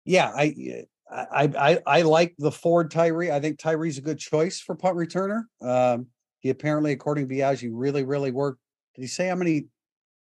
[0.05, 0.85] yeah, I.
[1.11, 3.29] I, I I like the Ford Tyree.
[3.31, 5.43] I think Tyree's a good choice for punt returner.
[5.61, 6.07] Um,
[6.39, 8.59] he apparently, according to Biagi, really, really worked.
[8.95, 9.65] Did he say how many how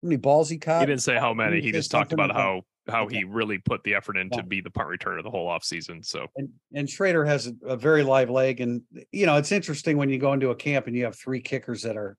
[0.08, 0.82] many balls he caught?
[0.82, 1.62] He didn't say how many.
[1.62, 3.20] He He just talked about about- how how Okay.
[3.20, 4.40] he really put the effort in Yeah.
[4.42, 6.04] to be the punt returner the whole offseason.
[6.04, 8.82] So and and Shrader has a, a very live leg, and
[9.14, 11.84] you know it's interesting when you go into a camp and you have three kickers
[11.84, 12.18] that are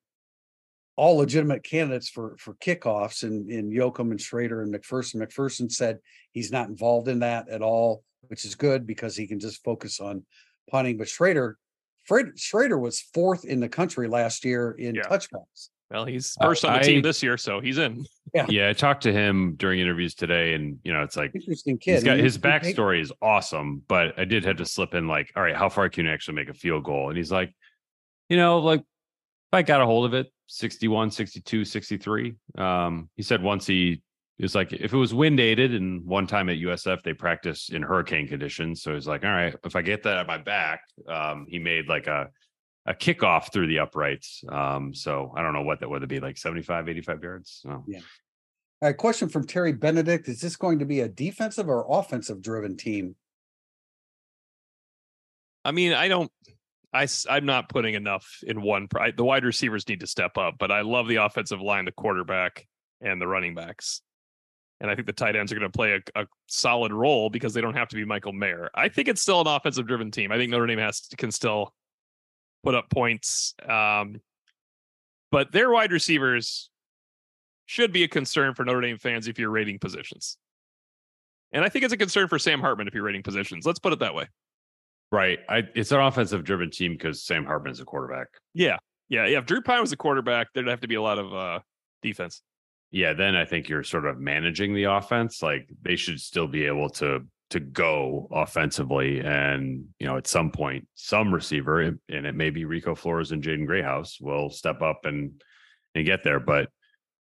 [0.97, 5.17] all legitimate candidates for for kickoffs, and in Yoakam and Shrader and McPherson.
[5.17, 5.99] McPherson said
[6.33, 10.01] he's not involved in that at all, which is good because he can just focus
[10.01, 10.25] on
[10.71, 10.97] punting.
[10.97, 11.55] But Shrader,
[12.05, 15.03] Fred, Shrader was fourth in the country last year in Yeah.
[15.03, 15.71] touchdowns.
[15.91, 18.05] well, he's Uh, first on the I- team this year, so he's in.
[18.35, 21.79] Yeah, yeah, I talked to him during interviews today, and you know, it's like Interesting
[21.79, 21.95] kid.
[21.95, 25.43] he's got his backstory is awesome, but I did have to slip in like, all
[25.43, 27.11] right, how far can you actually make a field goal?
[27.11, 27.55] And he's like,
[28.29, 28.87] you know, like if
[29.53, 32.35] I got a hold of it, 61, 62, 63.
[32.59, 34.03] Um, he said once he
[34.39, 37.69] it was like if it was wind aided and one time at USF they practice
[37.69, 38.83] in hurricane conditions.
[38.83, 41.89] So he's like, all right, if I get that at my back, um, he made
[41.89, 42.29] like a
[42.87, 44.45] a kickoff through the uprights.
[44.49, 47.61] Um, so I don't know what that would be like 75, 85 yards.
[47.63, 48.01] So yeah.
[48.83, 50.29] All right, question from Terry Benedict.
[50.29, 53.17] Is this going to be a defensive or offensive driven team?
[55.65, 56.31] I mean, I don't.
[56.95, 58.89] I am not putting enough in one.
[58.89, 61.93] pri- The wide receivers need to step up, but I love the offensive line, the
[61.93, 62.67] quarterback,
[63.01, 64.01] and the running backs.
[64.81, 67.55] And I think the tight ends are going to play a, a solid role because
[67.55, 68.71] they don't have to be Michael Mayer.
[68.75, 70.31] I think it's still an offensive driven team.
[70.31, 71.75] I think Notre Dame has can still
[72.63, 73.55] put up points.
[73.69, 74.21] Um,
[75.31, 76.71] but their wide receivers
[77.67, 80.37] should be a concern for Notre Dame fans if you're rating positions.
[81.53, 83.65] And I think it's a concern for Sam Hartman if you're rating positions.
[83.65, 84.27] Let's put it that way.
[85.15, 85.39] Right.
[85.49, 88.27] I it's an offensive driven team because Sam Hartman is a quarterback.
[88.53, 88.79] Yeah.
[89.09, 89.27] Yeah.
[89.27, 89.39] Yeah.
[89.39, 91.61] If Drew Pyne was a quarterback, there'd have to be a lot of uh
[92.03, 92.43] defense.
[92.91, 95.41] yeah, then I think you're sort of managing the offense.
[95.41, 100.51] Like they should still be able to to go offensively, and you know, at some
[100.51, 105.05] point, some receiver, and it may be Rico Flores and Jaden Greathouse, will step up
[105.05, 105.41] and
[105.95, 106.41] and get there.
[106.41, 106.71] But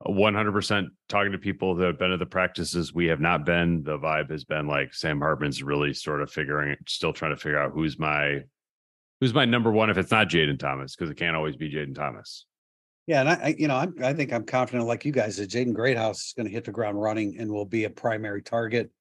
[0.08, 3.84] 100% talking to people that have been at the practices, we have not been.
[3.84, 7.60] The vibe has been like Sam Hartman's really sort of figuring, still trying to figure
[7.60, 8.42] out who's my
[9.20, 11.96] who's my number one if it's not Jayden Thomas because it can't always be Jayden
[11.96, 12.46] Thomas.
[13.08, 15.74] Yeah, and I, you know, I'm, I think I'm confident, like you guys, that Jaden
[15.74, 18.92] Greathouse is going to hit the ground running and will be a primary target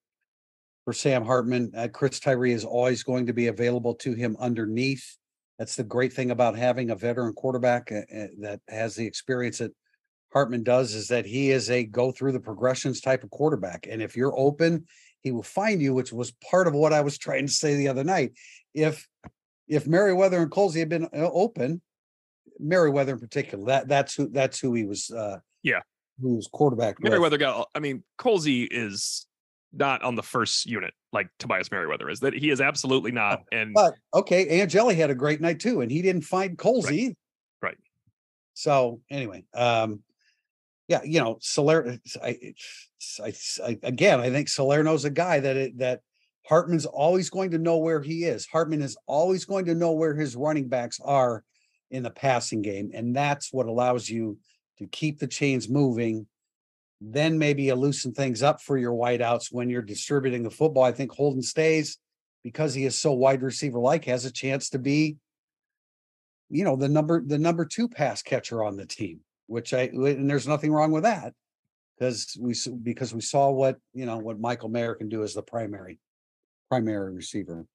[0.85, 1.73] for Sam Hartman.
[1.77, 5.17] Uh, Chris Tyree is always going to be available to him underneath.
[5.59, 9.59] That's the great thing about having a veteran quarterback uh, uh, that has the experience
[9.59, 9.73] that
[10.33, 13.87] Hartman does is that he is a go through the progressions type of quarterback.
[13.91, 14.87] And if you're open,
[15.23, 17.89] he will find you, which was part of what I was trying to say the
[17.89, 18.33] other night.
[18.75, 19.07] If
[19.69, 21.81] if Merriweather and Colzie had been uh, open,
[22.59, 25.81] Merriweather in particular, that that's who that's who he was uh Yeah.
[26.21, 26.99] who was quarterback.
[26.99, 27.11] with.
[27.11, 29.27] Merriweather got, I mean, Colzie is
[29.73, 32.21] not on the first unit like Tobias Merriweather is.
[32.21, 33.43] That he is absolutely not.
[33.53, 36.93] And But okay, Angeli had a great night too, and he didn't find Colzie.
[36.93, 37.15] either.
[37.63, 37.79] Right.
[38.55, 40.01] So anyway, um,
[40.91, 41.89] yeah, you know, Saler.
[41.89, 42.55] Uh, I,
[43.25, 43.33] I,
[43.65, 46.01] I again, I think Salerno's a guy that it, that
[46.47, 48.47] Hartman's always going to know where he is.
[48.47, 51.45] Hartman is always going to know where his running backs are
[51.93, 54.39] in the passing game, and that's what allows you
[54.79, 56.27] to keep the chains moving.
[57.01, 60.83] Then maybe you loosen things up for your wideouts when you're distributing the football.
[60.83, 61.99] I think Holden Staes
[62.43, 65.19] because he is so wide receiver like, has a chance to be
[66.51, 70.31] you know, the number the number two pass catcher on the team, which I and
[70.31, 71.35] there's nothing wrong with that
[71.99, 75.43] because we because we saw what you know what Michael Mayer can do as the
[75.43, 75.99] primary
[76.71, 77.67] primary receiver.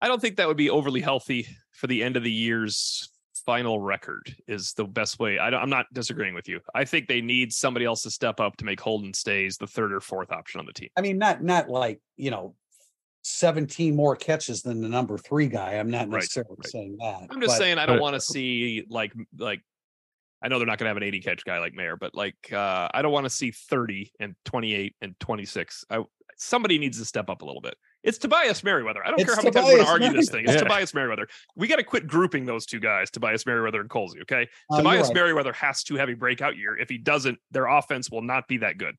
[0.00, 3.10] I don't think that would be overly healthy for the end of the year's
[3.44, 4.32] final record.
[4.46, 5.40] Is the best way.
[5.40, 6.60] I don't, I'm not disagreeing with you.
[6.72, 9.92] I think they need somebody else to step up to make Holden Staes the third
[9.92, 10.90] or fourth option on the team.
[10.96, 12.54] I mean, not not like you know.
[13.24, 15.72] 17 more catches than the number three guy.
[15.74, 16.66] I'm not necessarily right.
[16.66, 17.26] saying that.
[17.28, 19.60] I'm just but- saying I don't want to see like like
[20.42, 22.52] I know they're not going to have an 80 catch guy like Mayer, but like
[22.52, 25.84] uh I don't want to see 30 and 28 and 26.
[25.90, 26.04] I
[26.36, 27.74] somebody needs to step up a little bit.
[28.04, 29.04] It's Tobias Merriweather.
[29.04, 30.44] I don't care It's how many times we're going to Tobias argue this thing.
[30.44, 30.60] It's Yeah.
[30.60, 31.26] Tobias Merriweather.
[31.56, 34.22] We got to quit grouping those two guys, Tobias Merriweather and Colzie.
[34.22, 35.14] Okay, Uh, Tobias right.
[35.16, 36.76] Merriweather has to have a breakout year.
[36.78, 38.94] If he doesn't, their offense will not be that good.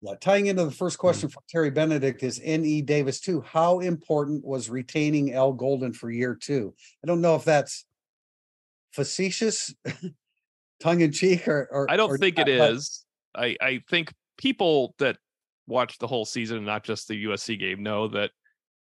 [0.00, 1.00] Yeah, tying into the first Mm.
[1.00, 2.80] question from Terry Benedict is N.E.
[2.80, 3.42] Davis too.
[3.42, 6.74] How important was retaining Al Golden for year two?
[7.04, 7.84] I don't know if that's
[8.92, 9.74] facetious,
[10.82, 13.04] tongue in cheek, or, or I don't or think it not, but is.
[13.34, 15.16] I I think people that
[15.66, 18.30] watch the whole season and not just the USC game know that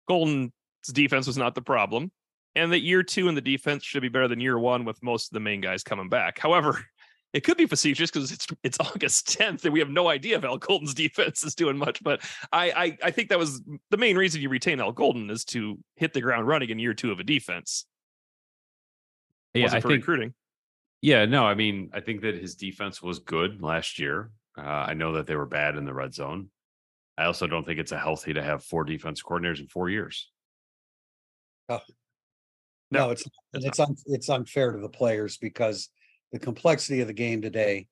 [0.08, 0.52] Golden's
[0.92, 2.12] defense was not the problem,
[2.56, 5.28] and that year two in the defense should be better than year one with most
[5.28, 6.40] of the main guys coming back.
[6.40, 6.86] However,
[7.34, 10.46] it could be facetious because it's it's August 10th and we have no idea if
[10.46, 12.04] Al Golden's defense is doing much.
[12.04, 15.44] But I, I I think that was the main reason you retain Al Golden is
[15.46, 17.86] to hit the ground running in year two of a defense.
[19.54, 20.34] Yeah, Wasn't I for think recruiting.
[21.04, 24.32] Yeah, no, I mean, I think that his defense was good last year.
[24.58, 26.48] Uh, I know that they were bad in the red zone.
[27.18, 30.32] I also don't think it's a healthy to have four defense coordinators in four years.
[32.90, 35.90] no, No, it's it's it's un, it's unfair to the players because
[36.32, 37.88] the complexity of the game today.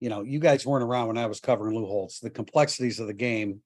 [0.00, 2.20] You know, you guys weren't around when I was covering Lou Holtz.
[2.20, 3.62] The complexities of the game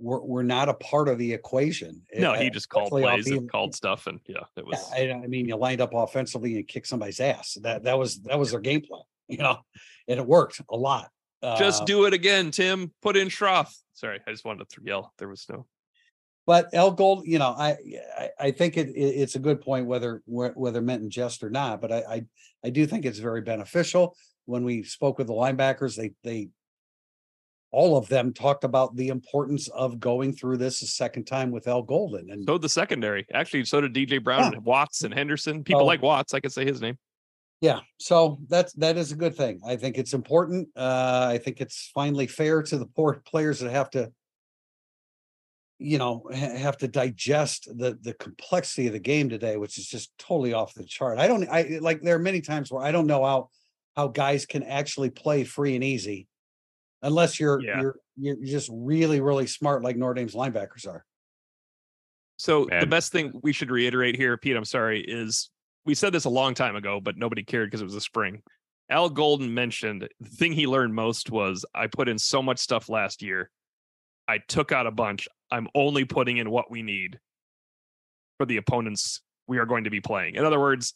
[0.00, 2.02] were were not a part of the equation.
[2.14, 4.90] No, Eh, he just called plays and called stuff, and yeah, it was.
[4.96, 7.58] Yeah, I, I mean, you lined up offensively and kicked somebody's ass.
[7.62, 9.58] That that was that was their game plan, you know,
[10.08, 11.10] and it worked a lot.
[11.58, 12.92] Just Uh, do it again, Tim.
[13.00, 13.74] Put in Schrauth.
[13.94, 15.12] Sorry, I just wanted to yell.
[15.18, 15.66] There was no.
[16.46, 17.76] but El Gold, you know, I
[18.18, 21.50] I, I think it, it it's a good point whether whether meant in jest or
[21.50, 21.80] not.
[21.80, 22.24] But I, I
[22.64, 24.16] I do think it's very beneficial.
[24.46, 26.48] When we spoke with the linebackers, they they
[27.72, 31.68] all of them talked about the importance of going through this a second time with
[31.68, 32.30] Al Golden.
[32.30, 33.26] And So the secondary.
[33.32, 34.56] Actually, so did DJ Brown Yeah.
[34.58, 35.62] and Watts and Henderson.
[35.62, 35.86] People Oh.
[35.86, 36.34] like Watts.
[36.34, 36.98] I could say his name.
[37.60, 39.60] Yeah, so that's that is a good thing.
[39.66, 40.68] I think it's important.
[40.74, 44.10] Uh, I think it's finally fair to the poor players that have to,
[45.78, 49.86] you know, ha- have to digest the the complexity of the game today, which is
[49.86, 51.18] just totally off the chart.
[51.18, 53.50] I don't, I like there are many times where I don't know how
[53.94, 56.28] how guys can actually play free and easy,
[57.02, 57.80] unless you're Yeah.
[57.80, 61.04] you're you're just really really smart like Notre Dame's linebackers are.
[62.36, 65.50] So the best thing we should reiterate here, Pete, I'm sorry, is
[65.84, 68.42] we said this a long time ago, but nobody cared because it was a spring.
[68.88, 72.88] Al Golden mentioned the thing he learned most was I put in so much stuff
[72.88, 73.50] last year.
[74.26, 75.28] I took out a bunch.
[75.50, 77.18] I'm only putting in what we need
[78.38, 80.36] for the opponents we are going to be playing.
[80.36, 80.94] In other words,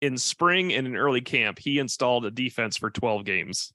[0.00, 3.72] in spring and in early camp, he installed a defense for 12 games,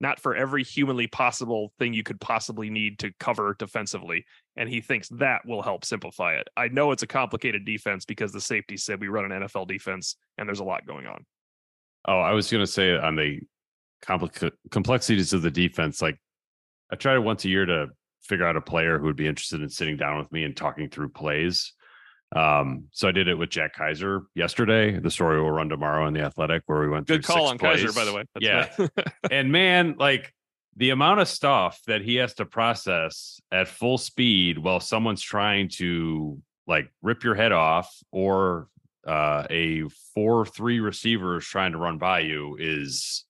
[0.00, 4.24] not for every humanly possible thing you could possibly need to cover defensively
[4.56, 6.48] and he thinks that will help simplify it.
[6.56, 10.16] I know it's a complicated defense because the safety said we run an NFL defense
[10.38, 11.24] and there's a lot going on.
[12.06, 13.40] Oh, I was going to say on the
[14.02, 16.18] complex complexities of the defense, like
[16.92, 17.88] I try once a year to
[18.22, 20.88] figure out a player who would be interested in sitting down with me and talking
[20.88, 21.72] through plays.
[22.34, 24.98] Um, so I did it with Jack Kiser yesterday.
[24.98, 27.06] The story will run tomorrow in the Athletic, where we went.
[27.06, 27.94] Good through call on Kiser, plays.
[27.94, 28.24] by the way.
[28.34, 30.32] That's yeah, and man, like
[30.76, 35.68] the amount of stuff that he has to process at full speed while someone's trying
[35.68, 38.68] to like rip your head off or
[39.06, 43.24] uh, a four three receiver is trying to run by you is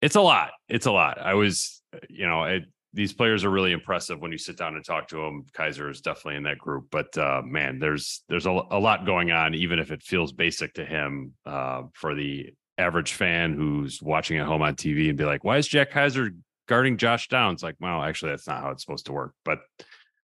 [0.00, 0.52] it's a lot.
[0.68, 1.20] It's a lot.
[1.20, 2.64] I was, you know, it,
[2.96, 5.44] these players are really impressive when you sit down and talk to them.
[5.52, 9.30] Kiser is definitely in that group, but uh, man, there's there's a, a lot going
[9.30, 11.34] on, even if it feels basic to him.
[11.44, 15.58] Uh, for the average fan who's watching at home on TV and be like, "Why
[15.58, 16.30] is Jack Kiser
[16.68, 19.34] guarding Josh Downs?" Like, well, actually, that's not how it's supposed to work.
[19.44, 19.58] But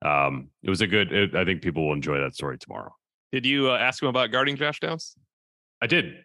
[0.05, 1.13] um, it was a good.
[1.13, 2.95] It, I think people will enjoy that story tomorrow.
[3.33, 5.17] Did you uh, ask him about guarding Josh Downs?
[5.81, 6.25] I did.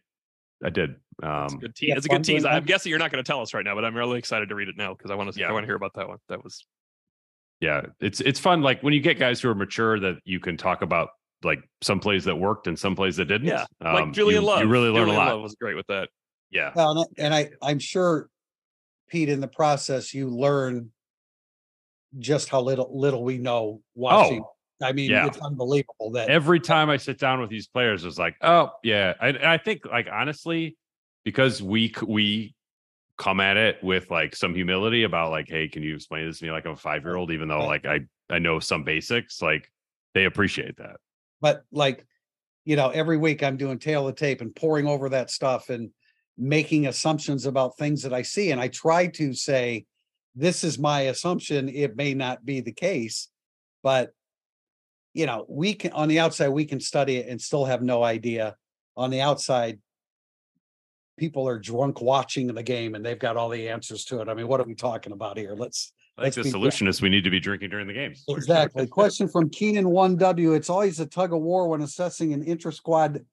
[0.63, 0.91] I did.
[0.91, 1.89] It's a Um, good tease.
[1.89, 2.45] yeah, it's a good tease.
[2.45, 2.65] I'm that.
[2.65, 4.67] guessing you're not going to tell us right now, but I'm really excited to read
[4.69, 5.39] it now because I want to.
[5.39, 5.49] Yeah.
[5.49, 6.17] I want to hear about that one.
[6.29, 6.65] That was
[7.61, 8.61] yeah, it's it's fun.
[8.61, 11.09] Like when you get guys who are mature that you can talk about
[11.43, 13.47] like some plays that worked and some plays that didn't.
[13.47, 14.61] yeah, Um, like Julian you, Love.
[14.61, 15.33] You really learn Julian a lot.
[15.33, 16.09] Love was great with that.
[16.51, 16.71] Yeah.
[16.75, 18.29] Well, and I- and I, I'm sure,
[19.09, 20.91] Pete, in the process, you learn
[22.17, 25.27] just how little little we know watching Oh, I mean, Yeah.
[25.27, 29.13] it's unbelievable that every time I sit down with these players, it's like, oh yeah.
[29.21, 30.77] I, and I think like honestly,
[31.23, 32.53] because we we
[33.17, 36.45] come at it with like some humility about like, hey, can you explain this to
[36.45, 39.41] me like I'm a five year old, even though like I I know some basics,
[39.41, 39.71] like
[40.13, 40.97] they appreciate that.
[41.41, 42.05] but like
[42.63, 45.91] you know every week i'm doing tail of tape and pouring over that stuff and
[46.37, 49.85] making assumptions about things that i see and i try to say
[50.33, 53.27] this is my assumption it may not be the case
[53.83, 54.13] but
[55.15, 58.03] you know we can on the outside we can study it and still have no
[58.03, 58.55] idea
[58.95, 59.79] on the outside
[61.17, 64.33] people are drunk watching the game and they've got all the answers to it i
[64.35, 67.25] mean what are we talking about here let's I think the solution is we need
[67.25, 68.23] to be drinking during the games.
[68.29, 68.87] Exactly.
[68.87, 70.53] Question from Keenan one W.
[70.53, 73.25] It's always a tug of war when assessing an intra squad,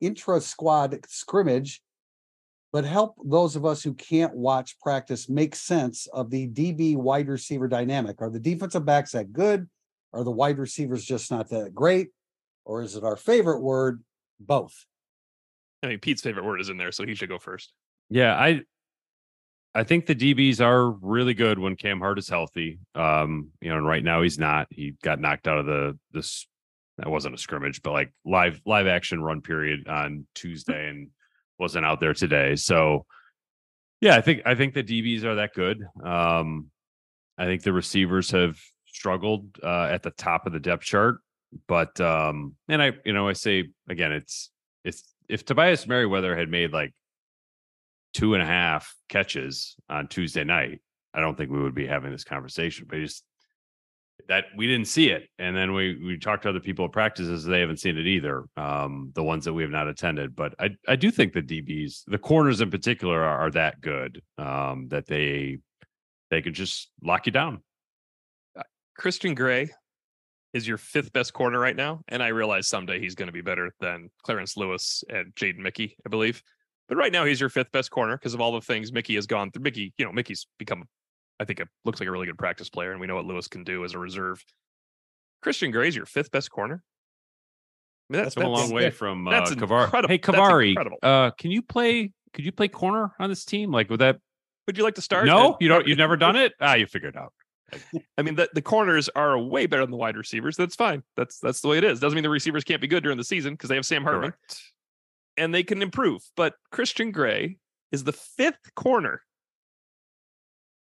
[0.00, 1.82] intra squad scrimmage.
[2.72, 7.26] But help those of us who can't watch practice make sense of the DB wide
[7.26, 8.22] receiver dynamic.
[8.22, 9.68] Are the defensive backs that good?
[10.12, 12.08] Are the wide receivers just not that great?
[12.64, 14.02] Or is it our favorite word?
[14.38, 14.86] Both.
[15.82, 17.72] I mean, Pete's favorite word is in there, so he should go first.
[18.08, 18.62] Yeah, I
[19.74, 22.80] I think the DBs are really good when Cam Hart is healthy.
[22.94, 24.66] Um, you know, and right now he's not.
[24.70, 26.46] He got knocked out of the this
[26.98, 31.08] that wasn't a scrimmage, but like live live action run period on Tuesday and
[31.58, 32.56] wasn't out there today.
[32.56, 33.06] So
[34.00, 35.82] yeah, I think I think the DBs are that good.
[36.04, 36.70] Um,
[37.38, 38.58] I think the receivers have
[39.00, 41.20] struggled uh, at the top of the depth chart,
[41.66, 44.50] but um, and I you know I say again, it's
[44.84, 46.92] it's if Tobias Merriweather had made like
[48.12, 50.82] two and a half catches on Tuesday night,
[51.14, 52.86] I don't think we would be having this conversation.
[52.88, 53.24] But just
[54.28, 57.44] that we didn't see it, and then we we talked to other people at practices;
[57.44, 58.44] they haven't seen it either.
[58.58, 62.02] Um, the ones that we have not attended, but I I do think the DBs,
[62.06, 65.58] the corners in particular, are, are that good um, that they
[66.30, 67.62] they could just lock you down.
[69.00, 69.70] Christian Gray
[70.52, 73.40] is your fifth best corner right now, and I realize someday he's going to be
[73.40, 76.42] better than Clarence Lewis and Jaden Mickey, I believe.
[76.86, 79.26] But right now, he's your fifth best corner because of all the things Mickey has
[79.26, 79.62] gone through.
[79.62, 80.84] Mickey, you know, Mickey's become,
[81.40, 83.48] I think, it looks like a really good practice player, and we know what Lewis
[83.48, 84.44] can do as a reserve.
[85.40, 86.82] Christian Gray's your fifth best corner.
[88.10, 89.84] I mean, that's, Come a long way from uh, that's Kavari.
[89.84, 90.08] incredible.
[90.10, 92.12] Hey, That's Kavari, uh, can you play?
[92.34, 93.70] Could you play corner on this team?
[93.70, 94.18] Like, would that?
[94.66, 95.24] Would you like to start?
[95.24, 95.86] No, you don't.
[95.86, 96.52] You've never done it.
[96.60, 97.32] Ah, you figured it out.
[98.18, 100.56] I mean, the, the corners are way better than the wide receivers.
[100.56, 101.02] That's fine.
[101.16, 102.00] That's that's the way it is.
[102.00, 104.30] Doesn't mean the receivers can't be good during the season because they have Sam Hartman
[104.30, 104.62] Correct.
[105.36, 106.22] and they can improve.
[106.36, 107.58] But Christian Gray
[107.92, 109.22] is the fifth corner.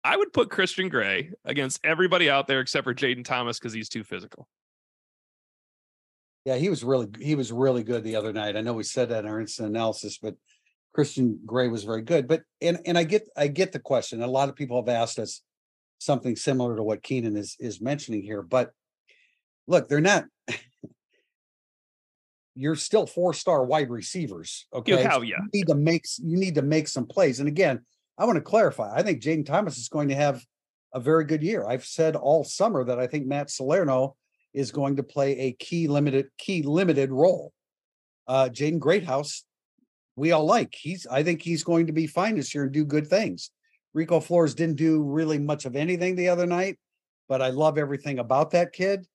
[0.03, 3.89] I would put Christian Gray against everybody out there except for Jayden Thomas because he's
[3.89, 4.49] too physical.
[6.47, 8.57] Yeah, he was really he was really good the other night.
[8.57, 10.37] I know we said that in our instant analysis, but
[10.95, 12.27] Christian Gray was very good.
[12.27, 14.23] But and and I get I get the question.
[14.23, 15.43] A lot of people have asked us
[16.01, 18.43] something similar to what Keenan is is mentioning here.
[18.43, 18.73] But
[19.69, 20.25] look, they're not.
[22.57, 24.67] You're still four star wide receivers.
[24.75, 25.37] Okay, You So have, yeah.
[25.41, 27.39] you need to make you need to make some plays.
[27.39, 27.81] And again,
[28.19, 28.93] I want to clarify.
[28.95, 30.45] I think Jayden Thomas is going to have
[30.93, 31.65] a very good year.
[31.67, 34.17] I've said all summer that I think Matt Salerno
[34.53, 37.53] is going to play a key limited key limited role.
[38.27, 39.45] Uh Jaden Greathouse,
[40.17, 40.75] we all like.
[40.75, 43.51] He's I think he's going to be fine this year and do good things.
[43.95, 46.79] Rico Flores didn't do really much of anything the other night,
[47.29, 49.07] but I love everything about that kid.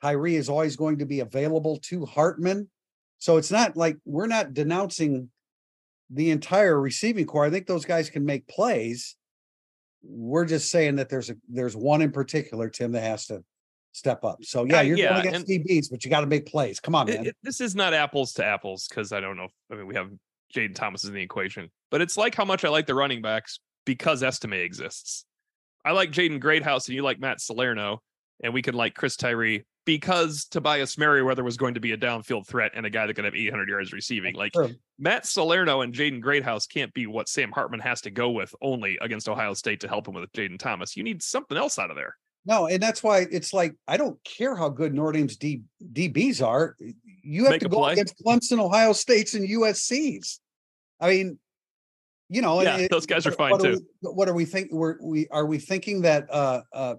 [0.00, 2.68] Tyree is always going to be available to Hartman.
[3.18, 5.30] So it's not like we're not denouncing
[6.10, 7.44] the entire receiving core.
[7.44, 9.16] I think those guys can make plays.
[10.02, 13.44] We're just saying that there's a there's one in particular, Tim, that has to
[13.92, 14.38] step up.
[14.42, 16.80] So yeah, you're yeah, going against DBs, but you got to make plays.
[16.80, 17.26] Come on, It- man.
[17.26, 19.44] it- this is not apples to apples because I don't know.
[19.44, 20.10] If, I mean, we have
[20.54, 23.60] Jayden Thomas in the equation, but it's like how much I like the running backs
[23.84, 25.24] because Estime exists.
[25.84, 28.02] I like Jaden Greathouse and you like Matt Salerno,
[28.42, 32.46] and we can like Chris Tyree because Tobias Merriweather was going to be a downfield
[32.46, 34.34] threat and a guy that could have 800 yards receiving.
[34.34, 34.70] Like True.
[34.98, 38.96] Matt Salerno and Jaden Greathouse can't be what Sam Hartman has to go with only
[39.00, 40.96] against Ohio State to help him with Jayden Thomas.
[40.96, 42.16] You need something else out of there.
[42.44, 46.44] No, and that's why it's like I don't care how good Notre Dame's D, DBs
[46.44, 46.76] are.
[47.22, 47.92] You have Make to go play.
[47.92, 50.40] against Clemson, Ohio States, and USC's.
[51.00, 51.38] I mean,
[52.32, 53.80] you know, Yeah, it- those guys are fine what too.
[54.00, 54.72] we- what are we think?
[54.72, 56.94] We're we are we thinking that uh uh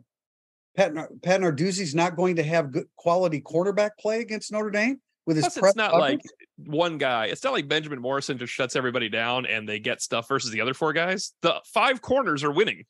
[0.77, 5.37] Pat Pat Narduzzi's not going to have good quality quarterback play against Notre Dame with
[5.37, 6.19] his Plus, press it's not coverage?
[6.57, 7.25] like one guy.
[7.27, 10.61] It's not like Benjamin Morrison just shuts everybody down and they get stuff versus the
[10.61, 11.33] other four guys.
[11.41, 12.83] The five corners are winning.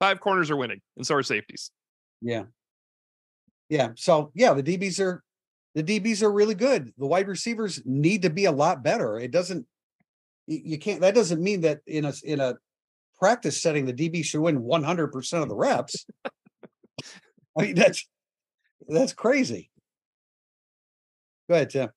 [0.00, 1.70] Five corners are winning, and so are safeties.
[2.20, 2.44] Yeah.
[3.68, 3.90] Yeah.
[3.96, 5.22] So yeah, the DBs are
[5.74, 6.92] the DBs are really good.
[6.98, 9.18] The wide receivers need to be a lot better.
[9.18, 9.64] It doesn't
[10.46, 12.56] you can't that doesn't mean that in a in a
[13.18, 16.06] practice setting the DB should win 100% of the reps.
[17.58, 18.06] I mean that's
[18.88, 19.70] That's crazy.
[21.48, 21.90] Go ahead, Tim.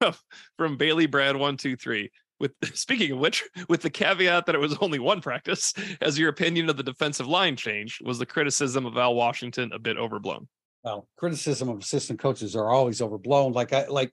[0.56, 2.10] From Bailey Brad one two three.
[2.40, 6.28] With speaking of which, with the caveat that it was only one practice, has your
[6.28, 8.04] opinion of the defensive line changed?
[8.04, 10.48] Was the criticism of Al Washington a bit overblown?
[10.84, 13.52] Well, criticism of assistant coaches are always overblown.
[13.52, 14.12] Like I like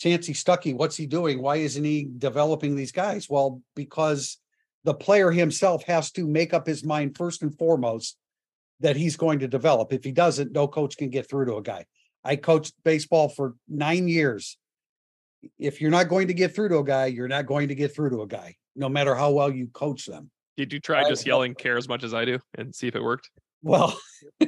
[0.00, 1.42] Chansi Stuckey, what's he doing?
[1.42, 3.28] Why isn't he developing these guys?
[3.28, 4.38] Well, because
[4.84, 8.16] the player himself has to make up his mind first and foremost
[8.80, 9.92] that he's going to develop.
[9.92, 11.84] If he doesn't, no coach can get through to a guy.
[12.24, 14.56] I coached baseball for nine years.
[15.58, 17.94] If you're not going to get through to a guy, you're not going to get
[17.94, 20.30] through to a guy, no matter how well you coach them.
[20.56, 23.02] Did you try just yelling care as much as I do and see if it
[23.02, 23.30] worked?
[23.62, 23.98] Well,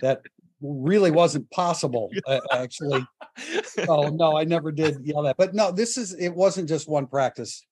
[0.00, 0.22] that
[0.64, 3.06] really wasn't possible, uh, actually.
[3.88, 5.36] oh, no, I never did yell that.
[5.36, 7.64] But no, this is, it wasn't just one practice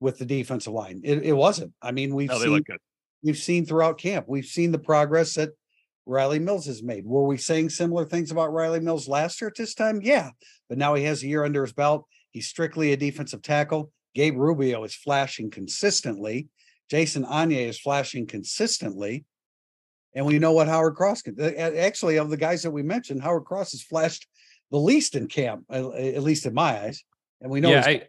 [0.00, 1.00] with the defensive line.
[1.04, 1.72] It, it wasn't.
[1.82, 2.64] I mean, we've No, seen
[3.22, 4.26] we've seen throughout camp.
[4.28, 5.50] We've seen the progress that
[6.06, 7.04] Riley Mills has made.
[7.04, 10.00] Were we saying similar things about Riley Mills last year at this time?
[10.02, 10.30] Yeah,
[10.68, 12.06] but now he has a year under his belt.
[12.30, 13.92] He's strictly a defensive tackle.
[14.14, 16.48] Gabe Rubio is flashing consistently.
[16.90, 19.24] Jason Onye is flashing consistently.
[20.14, 21.36] And we know what Howard Cross can.
[21.38, 21.44] uh,
[21.78, 24.26] Actually, of the guys that we mentioned, Howard Cross has flashed
[24.70, 27.04] the least in camp, at at least in my eyes.
[27.40, 28.02] And we know yeah, I,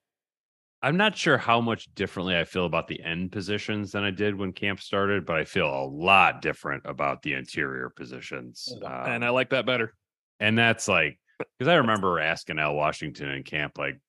[0.82, 4.34] I'm not sure how much differently I feel about the end positions than I did
[4.36, 8.70] when camp started, but I feel a lot different about the interior positions.
[8.74, 9.94] and Um, I like that better.
[10.40, 11.20] and that's like
[11.58, 14.00] because I remember asking Al Washington in camp, like,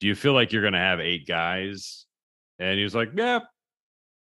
[0.00, 2.06] "Do you feel like you're going to have eight guys?"
[2.58, 3.40] And he was like, "Yeah."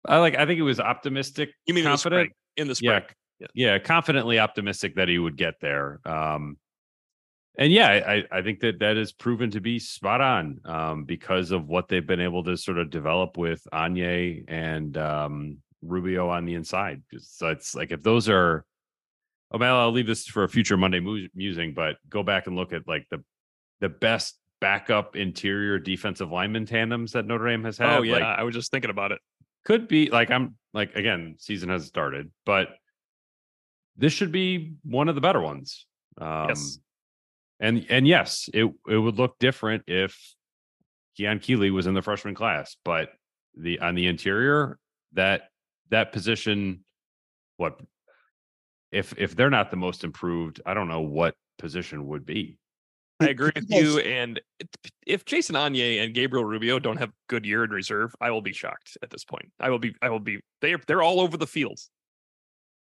[0.05, 0.35] I like.
[0.35, 1.49] I think he was optimistic.
[1.65, 2.31] You mean in the confident?
[2.57, 3.03] In the spring.
[3.39, 3.73] Yeah, Yeah.
[3.73, 5.99] yeah, confidently optimistic that he would get there.
[6.05, 6.57] Um,
[7.57, 11.51] and yeah, I, I think that that is proven to be spot on um, because
[11.51, 16.45] of what they've been able to sort of develop with Onye and um, Rubio on
[16.45, 17.01] the inside.
[17.17, 18.63] So it's like if those are,
[19.51, 20.99] oh man, I'll leave this for a future Monday
[21.33, 23.23] musing, but go back and look at like the
[23.79, 27.97] the best backup interior defensive lineman tandems that Notre Dame has had.
[27.97, 29.19] Oh yeah, like, I was just thinking about it.
[29.67, 32.69] Could be like I'm like again, season has started, but
[33.97, 35.85] this should be one of the better ones.
[36.17, 36.79] Um, Yes.
[37.59, 40.17] and and yes, it it would look different if
[41.17, 43.09] Keon Keeley was in the freshman class, but
[43.57, 44.79] the on the interior
[45.13, 45.49] that
[45.89, 46.85] that position,
[47.57, 47.77] what
[48.93, 50.61] if if they're not the most improved?
[50.65, 52.57] I don't know what position would be.
[53.19, 53.99] I agree with you.
[53.99, 54.39] And
[55.05, 58.53] if Jason Onye and Gabriel Rubio don't have good year in reserve, I will be
[58.53, 59.51] shocked at this point.
[59.59, 59.95] I will be.
[60.01, 60.39] I will be.
[60.61, 60.79] They are.
[60.85, 61.79] They're all over the field.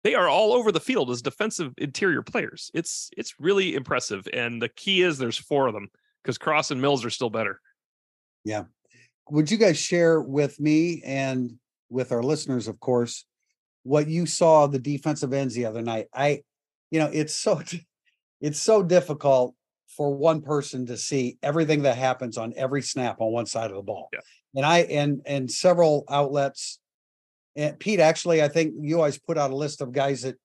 [0.04, 2.72] They are all over the field as defensive interior players.
[2.74, 4.28] It's it's really impressive.
[4.34, 5.90] And the key is there's four of them
[6.24, 7.60] because Cross and Mills are still better.
[8.44, 8.64] Yeah.
[9.30, 11.54] Would you guys share with me and
[11.90, 13.26] with our listeners, of course,
[13.84, 16.08] what you saw the defensive ends the other night?
[16.14, 16.42] I,
[16.92, 17.62] you know, it's so
[18.42, 19.56] it's so difficult
[19.98, 23.76] for one person to see everything that happens on every snap on one side of
[23.76, 24.10] the ball.
[24.14, 24.20] Yeah.
[24.56, 26.80] And I and and several outlets.
[27.56, 30.36] And Pete, actually, I think you always put out a list of guys that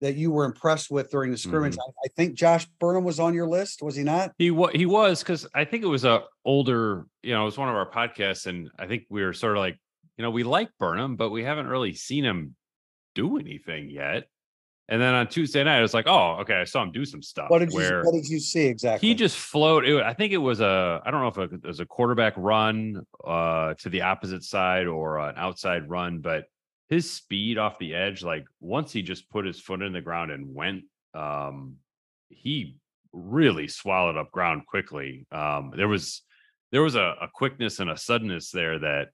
[0.00, 1.74] that you were impressed with during the scrimmage.
[1.74, 1.90] Mm-hmm.
[2.02, 4.32] I, I think Josh Burnham was on your list, was he not?
[4.38, 7.58] He wa- he was because I think it was a older, you know, it was
[7.58, 9.78] one of our podcasts, and I think we were sort of like,
[10.16, 12.56] you know, we like Burnham, but we haven't really seen him
[13.14, 14.26] do anything yet.
[14.90, 17.22] And then on Tuesday night, I was like, oh, okay, I saw him do some
[17.22, 17.48] stuff.
[17.48, 19.08] What did you what did you see exactly?
[19.08, 19.84] he just flowed.
[19.84, 23.06] It, I think it was a, I don't know if it was a quarterback run
[23.24, 26.46] uh, to the opposite side or an outside run, but
[26.88, 30.32] his speed off the edge, like once he just put his foot in the ground
[30.32, 30.82] and went,
[31.14, 31.76] um,
[32.28, 32.76] he
[33.12, 35.24] really swallowed up ground quickly.
[35.30, 36.22] Um, there was
[36.72, 39.08] there was a, a quickness and a suddenness there that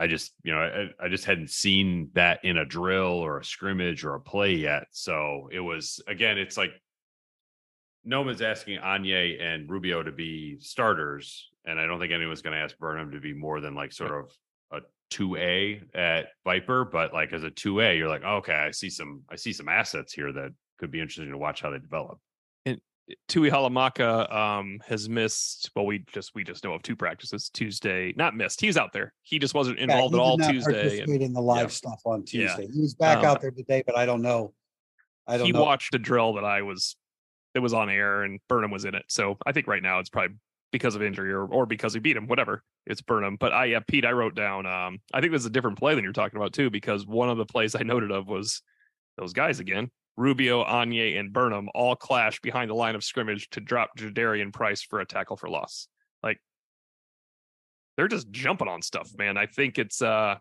[0.00, 3.44] I just, you know, I, I just hadn't seen that in a drill or a
[3.44, 4.84] scrimmage or a play yet.
[4.92, 6.70] So it was again, it's like
[8.02, 12.62] Noman's asking Onye and Rubio to be starters, and I don't think anyone's going to
[12.62, 14.32] ask Burnham to be more than like sort of
[14.72, 14.78] a
[15.10, 16.86] two A at Viper.
[16.86, 19.52] But like as a two A, you're like, oh, okay, I see some, I see
[19.52, 22.18] some assets here that could be interesting to watch how they develop.
[23.28, 25.70] Tuihalamaka um, has missed.
[25.74, 27.50] Well, we just we just know of two practices.
[27.52, 28.60] Tuesday, not missed.
[28.60, 29.12] He's out there.
[29.22, 31.00] He just wasn't Yeah, involved he at all Tuesday.
[31.00, 31.68] and in the live yeah.
[31.68, 32.56] stuff on Yeah.
[32.56, 32.72] Tuesday.
[32.72, 34.54] He was back Um, out there today, but I don't know.
[35.26, 35.62] I don't he know.
[35.62, 36.96] watched a drill that I was
[37.54, 39.04] it was on air and Burnham was in it.
[39.08, 40.36] So I think right now it's probably
[40.72, 42.62] because of injury or, or because he beat him, whatever.
[42.86, 43.36] It's Burnham.
[43.36, 45.94] But I yeah, Pete, I wrote down um I think this is a different play
[45.94, 48.62] than you're talking about too, because one of the plays I noted of was
[49.16, 49.90] those guys again.
[50.20, 54.82] Rubio, Onye, and Burnham all clash behind the line of scrimmage to drop Jadarian Price
[54.82, 55.88] for a tackle for loss.
[56.22, 56.38] Like
[57.96, 59.36] they're just jumping on stuff, man.
[59.36, 60.36] I think it's uh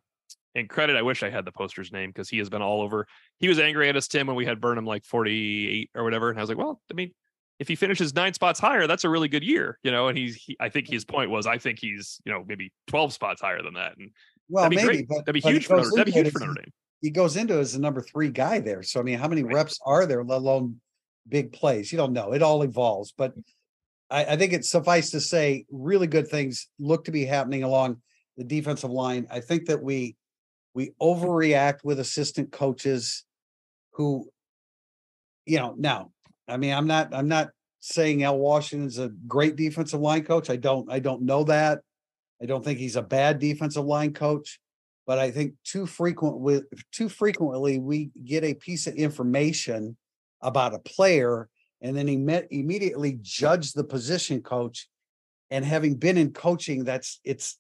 [0.56, 3.08] And credit, I wish I had the poster's name because he has been all over.
[3.38, 6.30] He was angry at us, Tim, when we had Burnham like 48 or whatever.
[6.30, 7.12] And I was like, well, I mean,
[7.60, 10.08] if he finishes nine spots higher, that's a really good year, you know.
[10.08, 13.14] And he's, he, I think his point was, I think he's, you know, maybe 12
[13.14, 13.98] spots higher than that.
[13.98, 14.12] And
[14.50, 15.08] Well, that'd be maybe, great.
[15.08, 16.74] but that'd be huge for Notre, that'd be huge for Notre Dame.
[17.02, 18.84] He goes into as the number three guy there.
[18.84, 19.56] So I mean, how many Right.
[19.56, 20.82] reps are there, let alone
[21.28, 21.92] big plays?
[21.92, 22.34] You don't know.
[22.34, 23.44] It all evolves, but mm.
[24.10, 28.02] I, I think it's suffice to say, really good things look to be happening along
[28.38, 29.28] the defensive line.
[29.30, 30.16] I think that we
[30.74, 33.26] we overreact with assistant coaches
[33.94, 34.30] who,
[35.46, 36.12] you know, now,
[36.48, 40.50] I mean, I'm not, I'm not saying Al Washington's a great defensive line coach.
[40.50, 41.80] I don't, I don't know that.
[42.42, 44.60] I don't think he's a bad defensive line coach,
[45.10, 49.98] but I think too frequent with too frequently we get a piece of information
[50.40, 51.50] about a player
[51.82, 52.14] and then he
[52.52, 54.88] immediately judge the position coach.
[55.50, 57.58] And having been in coaching, that's it's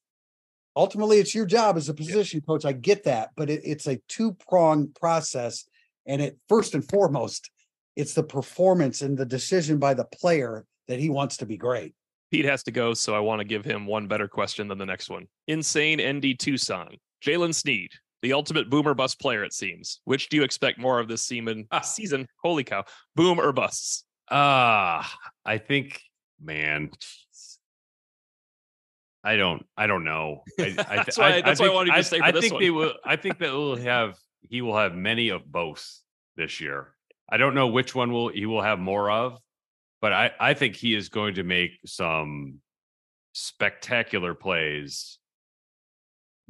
[0.76, 2.66] ultimately it's your job as a position coach.
[2.66, 5.68] I get that, but it, it's a two pronged process.
[6.06, 7.50] And it first and foremost,
[7.96, 11.96] it's the performance and the decision by the player that he wants to be great.
[12.30, 14.86] Pete has to go, so I want to give him one better question than the
[14.86, 15.26] next one.
[15.48, 16.98] Insane ND Tucson.
[17.24, 17.92] Jaylen Sneed,
[18.22, 20.00] the ultimate boomer bust player, it seems.
[20.06, 21.68] Which do you expect more of this season?
[21.84, 22.28] season?
[22.44, 22.84] Holy cow.
[23.16, 24.04] Boom or busts?
[24.32, 25.12] Ah,
[25.46, 26.02] I think,
[26.42, 26.92] man,
[29.24, 30.44] I don't, I don't know.
[30.60, 32.32] I, I, That's why- I, that's why I think- wanted you to say for I
[32.32, 32.64] this think one.
[32.64, 32.94] they will.
[33.06, 34.18] I think that will have.
[34.42, 36.00] He will have many of both
[36.38, 36.94] this year.
[37.30, 39.38] I don't know which one will he will have more of,
[40.02, 42.60] but I, I think he is going to make some
[43.34, 45.20] spectacular plays.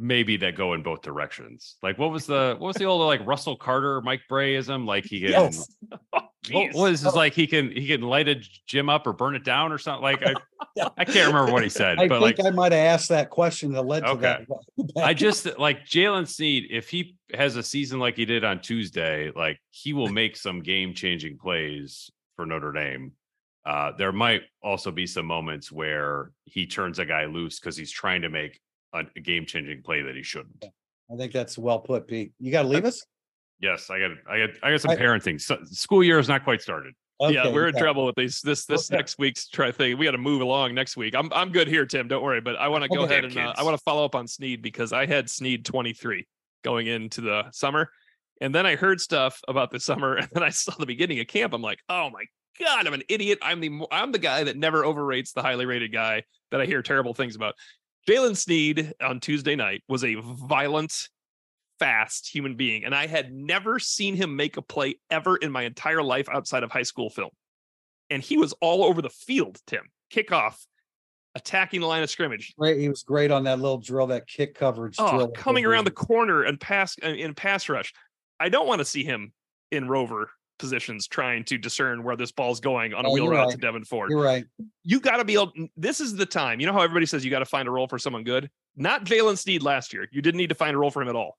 [0.02, 1.76] Maybe that go in both directions.
[1.84, 4.86] Like what was the what was the old like Russell Carter, Mike Breyism?
[4.86, 5.68] Like he can Yes.
[6.14, 6.22] Oh,
[6.52, 8.36] what was this like he can he can light a
[8.66, 10.34] gym up or burn it down or something like I,
[10.76, 10.88] Yeah.
[10.98, 13.30] I can't remember what he said I but think like I might have asked that
[13.30, 14.48] question that led to that.
[14.98, 19.32] I just like Jaylen Sneed if he has a season like he did on Tuesday
[19.36, 23.12] like he will make some game changing plays for Notre Dame
[23.66, 27.92] uh there might also be some moments where he turns a guy loose because he's
[27.92, 28.62] trying to make
[28.94, 30.66] a, a game changing play that he shouldn't
[31.12, 32.34] I think that's well put, Pete.
[32.40, 33.04] You got to leave us.
[33.60, 36.44] yes I got I got I got some I- parenting so, school year is not
[36.44, 36.94] quite started
[37.28, 37.82] yeah, we're in yeah.
[37.82, 38.40] trouble with these.
[38.42, 38.98] This this Okay.
[38.98, 39.98] next week's try thing.
[39.98, 41.16] We got to move along next week.
[41.16, 42.08] I'm I'm good here, Tim.
[42.08, 42.40] Don't worry.
[42.40, 44.62] But I want to go ahead and uh, I want to follow up on Sneed
[44.62, 46.26] because I had Sneed 23
[46.64, 47.92] going into the summer,
[48.40, 51.28] and then I heard stuff about the summer, and then I saw the beginning of
[51.28, 51.54] camp.
[51.54, 52.24] I'm like, oh my
[52.58, 53.40] god, I'm an idiot.
[53.42, 56.82] I'm the I'm the guy that never overrates the highly rated guy that I hear
[56.82, 57.56] terrible things about.
[58.08, 61.10] Jaylen Sneed on Tuesday night was a violent,
[61.78, 65.64] fast human being, and I had never seen him make a play ever in my
[65.64, 67.30] entire life outside of high school film.
[68.10, 69.84] And he was all over the field, Tim.
[70.12, 70.56] Kickoff,
[71.36, 72.80] attacking the line of scrimmage, Great.
[72.80, 75.28] He was great on that little drill, that kick coverage oh, drill.
[75.30, 77.94] coming around the corner and pass uh, in pass rush.
[78.40, 79.34] I don't want to see him
[79.72, 83.48] in rover positions trying to discern where this ball's going on a Oh, wheel route
[83.48, 83.60] right.
[83.60, 84.10] to Devyn Ford.
[84.12, 84.46] You're right.
[84.84, 85.52] you got to be able.
[85.76, 86.60] This is the time.
[86.60, 88.50] You know how everybody says you got to find a role for someone good.
[88.76, 90.08] Not Jaylen Sneed last year.
[90.12, 91.38] You didn't need to find a role for him at all.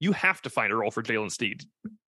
[0.00, 1.64] You have to find a role for Jaylen Sneed.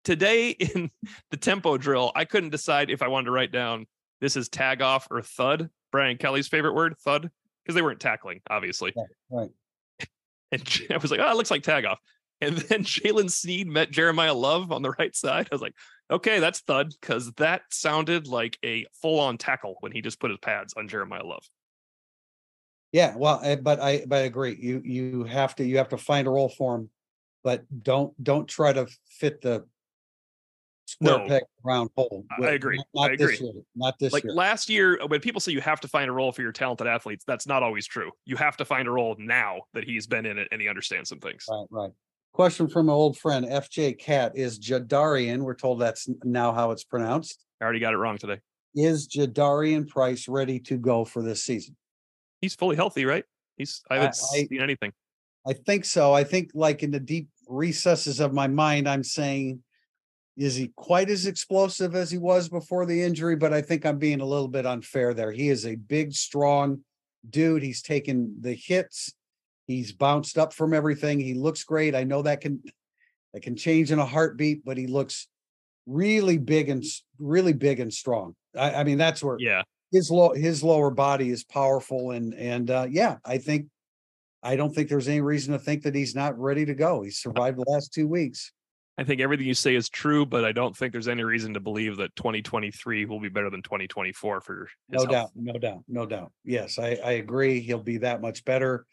[0.03, 0.91] Today in
[1.31, 3.87] the tempo drill, I couldn't decide if I wanted to write down
[4.21, 5.69] this is tag off or thud.
[5.91, 7.29] Brian Kelly's favorite word, thud,
[7.63, 8.93] because they weren't tackling, obviously.
[9.29, 9.49] right.
[10.51, 10.61] And
[10.91, 11.99] I was like, oh, it looks like tag off.
[12.39, 15.47] And then Jaylen Sneed met Jeremiyah Love on the right side.
[15.51, 15.73] I was like,
[16.09, 20.31] okay, that's thud, because that sounded like a full on tackle when he just put
[20.31, 21.49] his pads on Jeremiyah Love.
[22.91, 23.15] Yeah.
[23.17, 24.57] Well, eh, but I but I agree.
[24.59, 26.89] You you have to you have to find a role for him,
[27.43, 29.65] but don't don't try to fit the
[30.87, 31.27] square No.
[31.27, 32.25] peg round hole.
[32.41, 32.81] I agree.
[32.93, 33.47] Not, I this agree.
[33.47, 33.63] year.
[33.75, 34.33] Not this like year.
[34.33, 37.25] last year when people say you have to find a role for your talented athletes
[37.27, 40.37] that's not always true you have to find a role now that he's been in
[40.37, 41.91] it and he understands some things Right, right.
[42.35, 44.33] Question from an old friend, FJ Cat.
[44.35, 47.45] Is Jadarian, we're told that's now how it's pronounced.
[47.61, 48.41] i already got it wrong today
[48.75, 51.77] Is Jadarian Price ready to go for this season?
[52.41, 53.23] he's fully healthy right
[53.55, 54.91] he's i haven't I- seen anything
[55.47, 56.11] I think so.
[56.11, 59.61] I think like in the deep recesses of my mind, I'm saying,
[60.35, 63.35] is he quite as explosive as he was before the injury?
[63.35, 65.31] But I think I'm being a little bit unfair there.
[65.31, 66.79] He is a big, strong
[67.29, 67.61] dude.
[67.61, 69.13] He's taken the hits.
[69.67, 71.19] He's bounced up from everything.
[71.19, 71.95] He looks great.
[71.95, 72.61] I know that can
[73.33, 75.27] that can change in a heartbeat, but he looks
[75.85, 76.83] really big and
[77.19, 78.35] really big and strong.
[78.57, 82.69] I, I mean, that's where yeah his low his lower body is powerful and and
[82.69, 83.67] uh yeah i think
[84.43, 87.09] i don't think there's any reason to think that he's not ready to go he
[87.09, 88.51] survived the last two weeks
[88.97, 91.59] i think everything you say is true but i don't think there's any reason to
[91.59, 95.09] believe that 2023 will be better than 2024 for his no health.
[95.09, 98.85] doubt no doubt no doubt yes i i agree he'll be that much better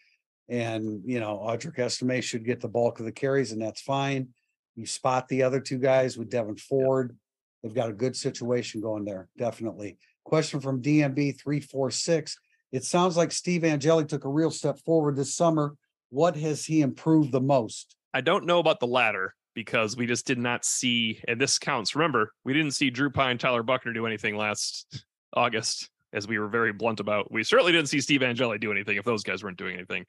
[0.49, 4.29] And, you know, Audric Estime should get the bulk of the carries, and that's fine.
[4.75, 7.17] You spot the other two guys with Devyn Ford.
[7.63, 9.99] They've got a good situation going there, definitely.
[10.25, 12.37] Question from DMB three four six.
[12.73, 15.77] It sounds like Steve Angeli took a real step forward this summer.
[16.11, 17.97] What has he improved the most?
[18.15, 21.95] I don't know about the latter because we just did not see, and this counts.
[21.95, 26.49] Remember, we didn't see Drew Pyne, Tyler Buchner do anything last August, as we were
[26.49, 27.31] very blunt about.
[27.31, 30.05] We certainly didn't see Steve Angeli do anything if those guys weren't doing anything.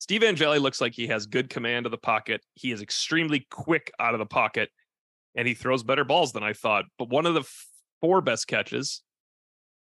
[0.00, 2.40] Steve Angeli looks like he has good command of the pocket.
[2.54, 4.70] He is extremely quick out of the pocket,
[5.36, 6.86] and he throws better balls than I thought.
[6.98, 7.44] But one of the
[8.00, 9.02] four best catches,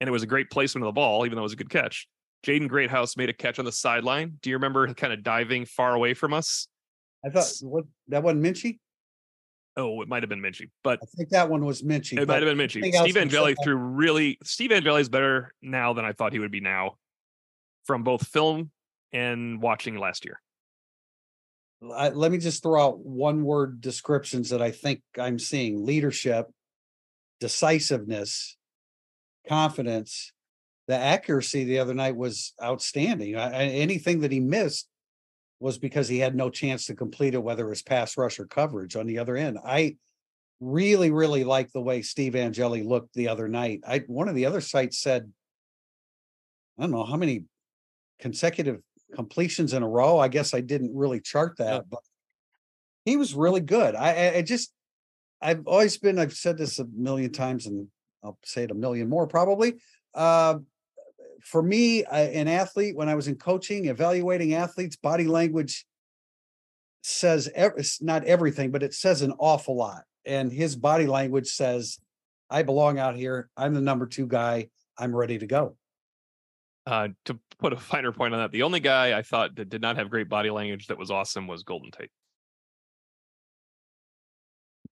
[0.00, 1.70] and it was a great placement of the ball, even though it was a good
[1.70, 2.06] catch.
[2.46, 4.38] Jaden Greathouse made a catch on the sideline.
[4.42, 6.68] Do you remember kind of diving far away from us?
[7.24, 8.78] I thought what that wasn't Minchie.
[9.76, 12.18] Oh, it might have been Minchie, but I think that one was Minchie.
[12.18, 12.94] it might have been Minchie.
[12.94, 14.38] Steve Angeli threw really.
[14.44, 16.94] Steve Angeli is better now than I thought he would be now,
[17.84, 18.70] from both film
[19.12, 20.40] and watching last year.
[21.94, 26.46] I, let me just throw out one word descriptions that I think I'm seeing leadership,
[27.40, 28.56] decisiveness,
[29.48, 30.32] confidence.
[30.88, 33.36] The accuracy the other night was outstanding.
[33.36, 34.88] I, anything that he missed
[35.58, 38.46] was because he had no chance to complete it, whether it was pass rush or
[38.46, 39.58] coverage on the other end.
[39.64, 39.96] I
[40.60, 43.80] really, really like the way Steve Angeli looked the other night.
[43.86, 45.30] I one of the other sites said,
[46.78, 47.44] I don't know how many
[48.20, 48.80] consecutive
[49.14, 50.18] completions in a row.
[50.18, 52.00] I guess I didn't really chart that, but
[53.04, 53.94] he was really good.
[53.94, 54.72] I, I just,
[55.40, 57.88] I've always been, I've said this a million times and
[58.24, 59.74] I'll say it a million more probably.
[60.14, 60.58] Uh,
[61.42, 65.86] for me, an athlete, when I was in coaching, evaluating athletes, body language
[67.02, 70.02] says ev- not everything, but it says an awful lot.
[70.24, 72.00] And his body language says,
[72.50, 73.48] I belong out here.
[73.56, 74.70] I'm the number two guy.
[74.98, 75.76] I'm ready to go.
[76.86, 79.82] Uh, to put a finer point on that, the only guy I thought that did
[79.82, 82.10] not have great body language that was awesome was Golden Tate.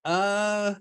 [0.03, 0.75] Uh,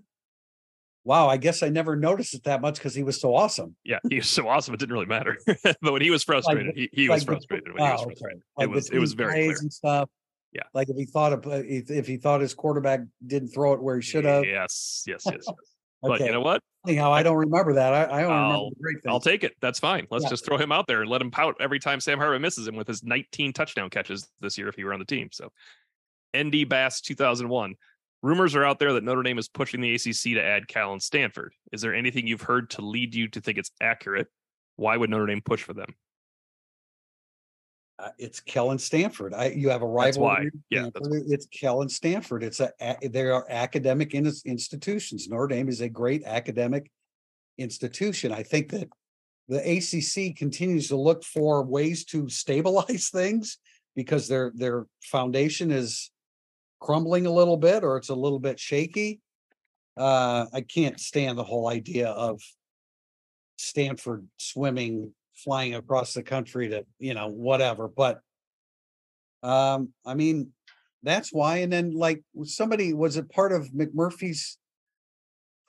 [1.04, 1.28] wow.
[1.28, 3.76] I guess I never noticed it that much because he was so awesome.
[3.84, 4.74] Yeah, he was so awesome.
[4.74, 5.38] It didn't really matter.
[5.80, 7.72] but when he was frustrated, like, he, he like was frustrated.
[7.72, 9.56] when he was frustrated, like it was it was very clear.
[9.60, 10.10] and stuff.
[10.52, 13.82] Yeah, like if he thought of if, if he thought his quarterback didn't throw it
[13.82, 14.44] where he should have.
[14.44, 15.44] Yes, yes, yes.
[15.46, 15.73] yes.
[16.06, 16.60] But you know what?
[16.86, 17.94] Anyhow, I don't remember that.
[17.94, 19.12] I, I don't I'll, remember great things.
[19.12, 19.54] I'll take it.
[19.60, 20.06] That's fine.
[20.10, 20.30] Let's yeah.
[20.30, 22.76] just throw him out there and let him pout every time Sam Hartman misses him
[22.76, 25.30] with his 19 touchdown catches this year if he were on the team.
[25.32, 25.50] So,
[26.36, 27.74] ND Bass 2001.
[28.22, 31.02] Rumors are out there that Notre Dame is pushing the ACC to add Cal and
[31.02, 31.52] Stanford.
[31.72, 34.28] Is there anything you've heard to lead you to think it's accurate?
[34.76, 35.94] Why would Notre Dame push for them?
[37.98, 39.34] Uh, it's Cal and Stanford.
[39.34, 40.04] I you have a rival.
[40.04, 40.48] That's why.
[40.68, 42.42] Yeah, that's it's Cal and Stanford.
[42.42, 45.28] It's a, a they are academic in, institutions.
[45.28, 46.90] Notre Dame is a great academic
[47.56, 48.32] institution.
[48.32, 48.88] I think that
[49.48, 53.58] the ACC continues to look for ways to stabilize things
[53.94, 56.10] because their their foundation is
[56.80, 59.20] crumbling a little bit or it's a little bit shaky.
[59.96, 62.40] Uh, I can't stand the whole idea of
[63.56, 65.12] Stanford swimming
[65.44, 68.20] flying across the country to you know whatever but
[69.42, 70.50] um i mean
[71.02, 74.58] that's why and then like somebody was it part of mcmurphy's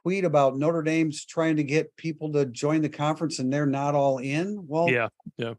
[0.06, 3.96] tweet about notre dame's trying to get people to join the conference and they're not
[3.96, 4.64] all in?
[4.68, 5.08] Well yeah
[5.38, 5.56] yeah.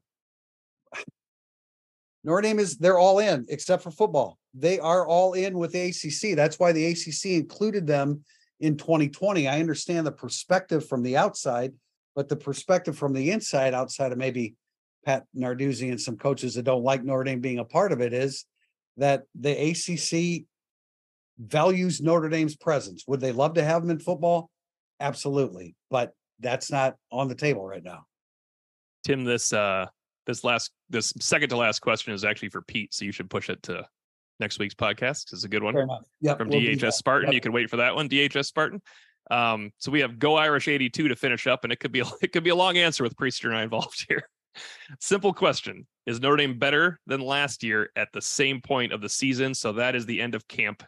[2.22, 4.38] Notre dame is they're all in except for football.
[4.54, 8.22] They are all in with the acc that's why the acc included them
[8.60, 11.74] in 2020 i understand the perspective from the outside
[12.16, 14.54] but the perspective from the inside, outside of maybe
[15.04, 18.12] Pat Narduzzi and some coaches that don't like Notre Dame being a part of it,
[18.12, 18.46] is
[18.96, 20.46] that the ACC
[21.38, 23.04] values Notre Dame's presence.
[23.06, 24.50] Would they love to have them in football?
[24.98, 28.06] Absolutely, but that's not on the table right now.
[29.04, 29.86] Tim, this uh
[30.26, 33.50] this last this second to last question is actually for Pete, so you should push
[33.50, 33.86] it to
[34.40, 35.32] next week's podcast.
[35.32, 35.76] It's a good one.
[36.22, 37.28] Yep, from we'll DHS Spartan.
[37.28, 37.34] Yep.
[37.34, 38.08] You can wait for that one.
[38.08, 38.80] DHS Spartan.
[39.30, 42.32] Um, so we have Go Irish 82 to finish up, and it could be it
[42.32, 44.28] could be a long answer with Prister and I involved here.
[45.00, 49.08] Simple question: Is Notre Dame better than last year at the same point of the
[49.08, 49.54] season?
[49.54, 50.82] So that is the end of camp.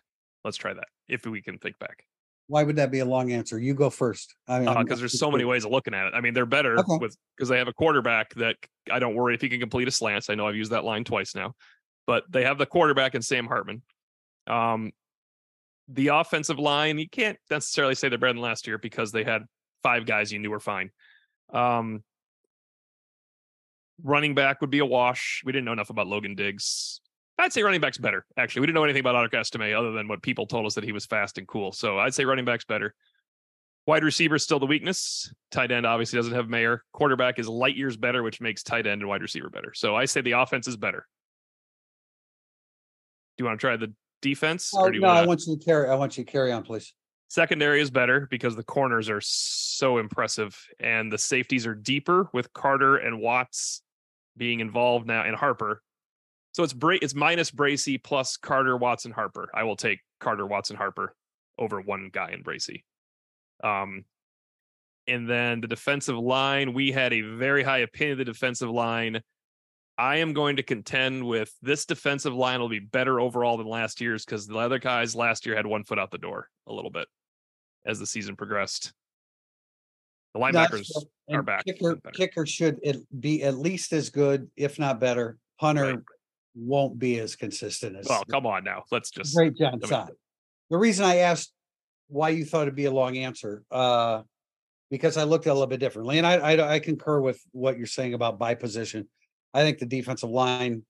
[0.45, 2.05] Let's try that if we can think back.
[2.47, 3.59] Why would that be a long answer?
[3.59, 4.35] You go first.
[4.49, 6.15] I mean, because uh, there's so many ways of looking at it.
[6.15, 6.97] I mean, they're better okay.
[6.99, 8.57] with because they have a quarterback that
[8.91, 10.31] I don't worry if he can complete a slants.
[10.31, 11.53] I know I've used that line twice now,
[12.07, 13.83] but they have the quarterback in Sam Hartman.
[14.47, 14.93] Um,
[15.89, 19.43] the offensive line, you can't necessarily say they're better than last year because they had
[19.83, 20.91] five guys you knew were fine.
[21.53, 22.03] Um,
[24.03, 25.43] running back would be a wash.
[25.45, 27.01] We didn't know enough about Logan Diggs.
[27.39, 28.27] I'd say running back's better.
[28.37, 30.85] Actually, we didn't know anything about Audric Estime other than what people told us that
[30.85, 31.73] he was fast and cool.
[31.73, 32.95] So I'd say running back's better.
[33.87, 35.33] Wide receiver is still the weakness.
[35.51, 36.83] Tight end obviously doesn't have Mayer.
[36.93, 39.73] Quarterback is light years better, which makes tight end and wide receiver better.
[39.73, 41.07] So I say the offense is better.
[43.37, 44.73] Do you want to try the defense?
[44.75, 45.21] Oh, or do you no, wanna...
[45.21, 45.89] I want you to carry.
[45.89, 46.95] I want you to carry on, please.
[47.29, 52.53] Secondary is better because the corners are so impressive and the safeties are deeper with
[52.55, 53.83] Carter and Watts
[54.37, 55.83] being involved now and Harper.
[56.53, 59.49] So it's Bra- it's minus Bracy plus Carter, Watson, Harper.
[59.55, 61.15] I will take Carter, Watson, Harper
[61.59, 62.85] over one guy in Bracy.
[63.63, 64.05] Um,
[65.07, 69.21] and then the defensive line, we had a very high opinion of the defensive line.
[69.99, 74.01] I am going to contend with this defensive line will be better overall than last
[74.01, 76.91] year's because the other guys last year had one foot out the door a little
[76.91, 77.09] bit
[77.85, 78.93] as the season progressed.
[80.35, 80.89] The linebackers
[81.33, 81.65] are back.
[81.65, 82.79] Kicker, kicker should
[83.19, 85.37] be at least as good, if not better.
[85.57, 85.99] Hunter Right.
[86.55, 88.85] won't be as consistent as Well, come on now.
[88.93, 90.07] Let's just great John I mean-.
[90.71, 91.53] The reason I asked
[92.07, 94.23] why you thought it'd be a long answer, uh,
[94.91, 97.43] because I looked at it a little bit differently, and I, I I concur with
[97.51, 99.09] what you're saying about by position.
[99.55, 100.83] I think the defensive line.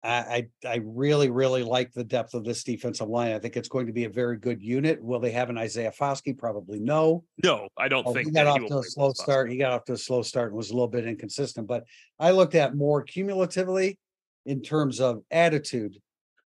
[0.00, 3.32] I, I I really really like the depth of this defensive line.
[3.32, 5.02] I think it's going to be a very good unit.
[5.02, 6.38] Will they have an Isaiah Foskey?
[6.38, 7.24] Probably no.
[7.42, 9.50] no, I don't Oh, think he got that off he to a slow start.
[9.50, 11.66] He got off to a slow start and was a little bit inconsistent.
[11.66, 11.84] But
[12.18, 13.98] I looked at more cumulatively
[14.46, 15.96] in terms of attitude,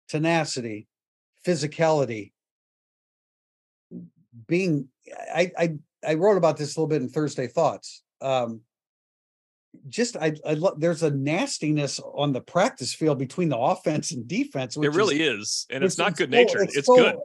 [0.07, 0.87] tenacity,
[1.43, 2.33] physicality.
[4.47, 4.89] Being,
[5.33, 5.75] I I
[6.07, 8.03] I wrote about this a little bit in Thursday Thoughts.
[8.21, 8.61] Um,
[9.87, 14.27] just I I lo- there's a nastiness on the practice field between the offense and
[14.27, 14.75] defense.
[14.75, 16.69] It really is, is, and it's, not so- good natured.
[16.73, 17.15] It's, so- good.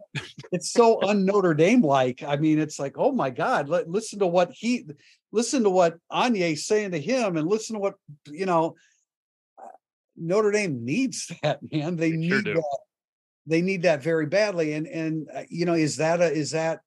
[0.52, 2.22] It's so un Notre Dame like.
[2.22, 4.86] I mean, it's like, oh my God, li- listen to what he,
[5.32, 7.94] listen to what Onye's saying to him, and listen to what
[8.30, 8.76] you know.
[9.58, 9.62] uh,
[10.16, 11.96] Notre Dame needs that man.
[11.96, 12.78] They They need sure that.
[13.46, 14.72] They need that very badly.
[14.74, 16.80] And and uh, you know, is that a is that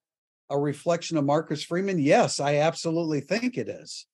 [0.50, 2.00] a reflection of Marcus Freeman?
[2.00, 4.06] Yes, I absolutely think it is.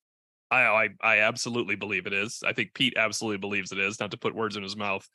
[0.53, 2.41] I, I I absolutely believe it is.
[2.45, 3.99] I think Pete absolutely believes it is.
[3.99, 5.07] Not to put words in his mouth.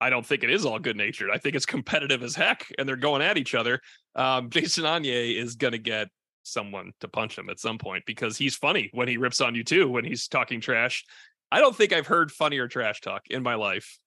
[0.00, 1.30] I don't think it is all good natured.
[1.32, 3.80] I think it's competitive as heck, and they're going at each other.
[4.14, 6.08] Um, Jason Onye is going to get
[6.42, 9.64] someone to punch him at some point because he's funny when he rips on you
[9.64, 9.88] too.
[9.88, 11.04] When he's talking trash,
[11.50, 13.98] I don't think I've heard funnier trash talk in my life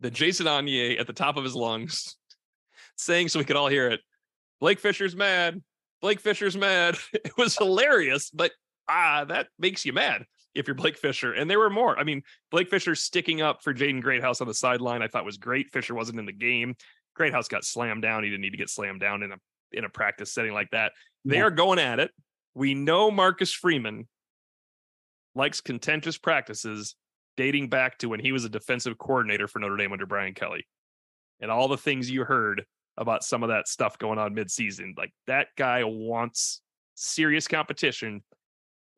[0.00, 2.16] than Jason Onye at the top of his lungs
[2.96, 4.00] saying so we could all hear it.
[4.60, 5.62] Blake Fisher's mad.
[6.00, 6.96] Blake Fisher's mad.
[7.12, 8.52] It was hilarious, but
[8.88, 10.24] ah, that makes you mad
[10.54, 11.32] if you're Blake Fisher.
[11.32, 11.98] And there were more.
[11.98, 15.36] I mean, Blake Fisher sticking up for Jaden Greathouse on the sideline, I thought was
[15.36, 15.70] great.
[15.70, 16.74] Fisher wasn't in the game.
[17.14, 18.24] Greathouse got slammed down.
[18.24, 19.36] He didn't need to get slammed down in a
[19.72, 20.92] in a practice setting like that.
[21.24, 21.44] They Yeah.
[21.44, 22.10] are going at it.
[22.54, 24.08] We know Marcus Freeman
[25.34, 26.94] likes contentious practices
[27.36, 30.66] dating back to when he was a defensive coordinator for Notre Dame under Brian Kelly.
[31.40, 32.64] And all the things you heard
[32.96, 34.96] about some of that stuff going on midseason.
[34.96, 36.62] Like that guy wants
[36.94, 38.22] serious competition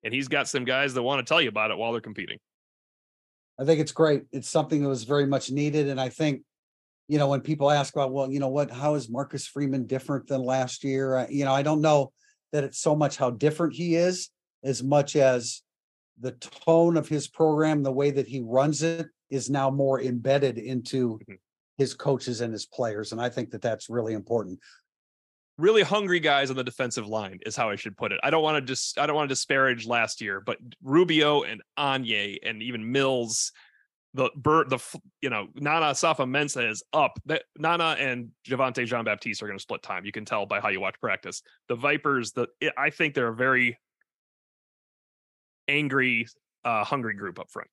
[0.05, 2.39] and he's got some guys that want to tell you about it while they're competing.
[3.59, 4.25] I think it's great.
[4.33, 5.89] It's something that was very much needed.
[5.89, 6.43] And I think,
[7.09, 10.29] you know, when people ask about, well, you know what, how is Marcus Freeman different
[10.29, 11.17] than last year?
[11.17, 12.13] Uh, You know, I don't know
[12.53, 14.31] that it's so much how different he is
[14.63, 15.63] as much as
[16.21, 20.59] the tone of his program, the way that he runs it is now more embedded
[20.59, 21.39] into Mhm.
[21.77, 23.13] his coaches and his players.
[23.13, 24.59] And I think that that's really important.
[25.59, 28.21] Really hungry guys on the defensive line is how I should put it.
[28.23, 31.61] I don't want to just I don't want to disparage last year, but Rubio and
[31.77, 33.51] Onye and even Mills,
[34.15, 34.79] the the
[35.21, 37.19] you know Nana Osafo-Mensah is up.
[37.27, 40.05] That Nana and Javontae Jean-Baptiste are going to split time.
[40.05, 41.43] You can tell by how you watch practice.
[41.69, 42.47] The Vipers, the
[42.77, 43.79] I think they're a very
[45.67, 46.29] angry,
[46.65, 47.69] uh, hungry group up front.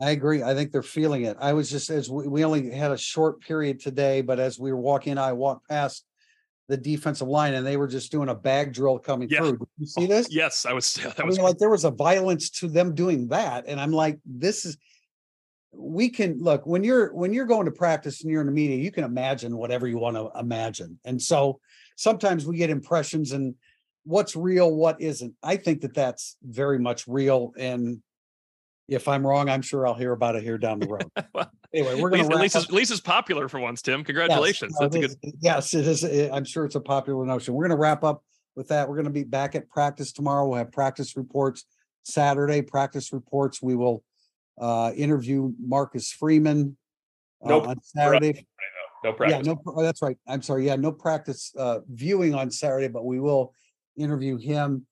[0.00, 0.42] I agree.
[0.42, 1.36] I think they're feeling it.
[1.40, 4.72] I was just as we, we only had a short period today, but as we
[4.72, 6.04] were walking, I walked past
[6.68, 9.38] the defensive line and they were just doing a bag drill coming Yeah.
[9.40, 9.58] through.
[9.58, 10.28] Did you see this?
[10.30, 10.94] Yes, I was.
[11.02, 13.64] That I was mean, like there was a violence to them doing that.
[13.66, 14.76] And I'm like, this is
[15.72, 18.80] we can look when you're when you're going to practice and you're in a meeting,
[18.80, 20.98] you can imagine whatever you want to imagine.
[21.04, 21.60] And so
[21.96, 23.54] sometimes we get impressions and
[24.04, 25.34] what's real, what isn't.
[25.42, 27.52] I think that that's very much real.
[27.58, 28.02] And
[28.88, 31.10] if I'm wrong, I'm sure I'll hear about it here down the road.
[31.34, 34.02] Well, Anyway, we're going to at least, it's- at least it's popular for once, Tim.
[34.04, 34.72] Congratulations.
[34.74, 35.34] Yes, no, That's a good.
[35.40, 36.04] Yes, it is.
[36.04, 37.52] eh, I'm sure it's a popular notion.
[37.52, 38.22] We're going to wrap up
[38.54, 38.88] with that.
[38.88, 40.48] We're going to be back at practice tomorrow.
[40.48, 41.64] We'll have practice reports
[42.04, 43.60] Saturday, practice reports.
[43.60, 44.02] We will
[44.58, 46.78] uh, interview Marcus Freeman
[47.44, 47.68] uh, Nope.
[47.68, 48.46] on Saturday.
[49.04, 49.46] No practice.
[49.46, 50.16] Yeah, no, oh, that's right.
[50.26, 50.64] I'm sorry.
[50.66, 53.52] Yeah, no practice uh, viewing on Saturday, but we will
[53.98, 54.86] interview him.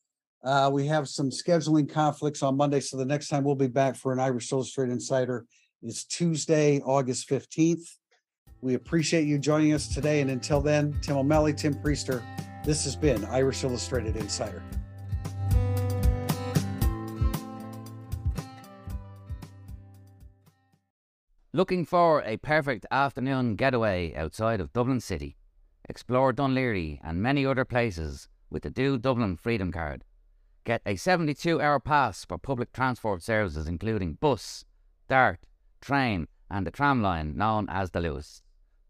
[0.44, 3.96] Uh, we have some scheduling conflicts on Monday, so the next time we'll be back
[3.96, 5.46] for an Irish Illustrated Insider
[5.82, 7.96] is Tuesday, August fifteenth.
[8.60, 12.22] We appreciate you joining us today, and until then, Tim O'Malley, Tim Prister.
[12.62, 14.62] This has been Irish Illustrated Insider.
[21.54, 25.38] Looking for a perfect afternoon getaway outside of Dublin City?
[25.88, 30.04] Explore Laoghaire and many other places with the Do Dublin Freedom Card.
[30.64, 34.64] Get a 72 hour pass for public transport services including bus,
[35.08, 35.40] dart,
[35.80, 38.40] train, and the tram line known as the Luas.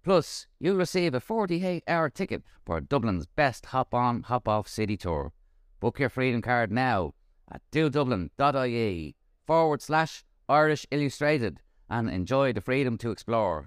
[0.05, 4.97] Plus, you'll receive a 48 hour ticket for Dublin's best hop on, hop off city
[4.97, 5.33] tour.
[5.81, 7.15] Book your freedom card now
[7.51, 9.17] at dodublin.ie
[9.47, 11.61] forward slash Irish Illustrated
[11.91, 13.63] and enjoy the freedom to explore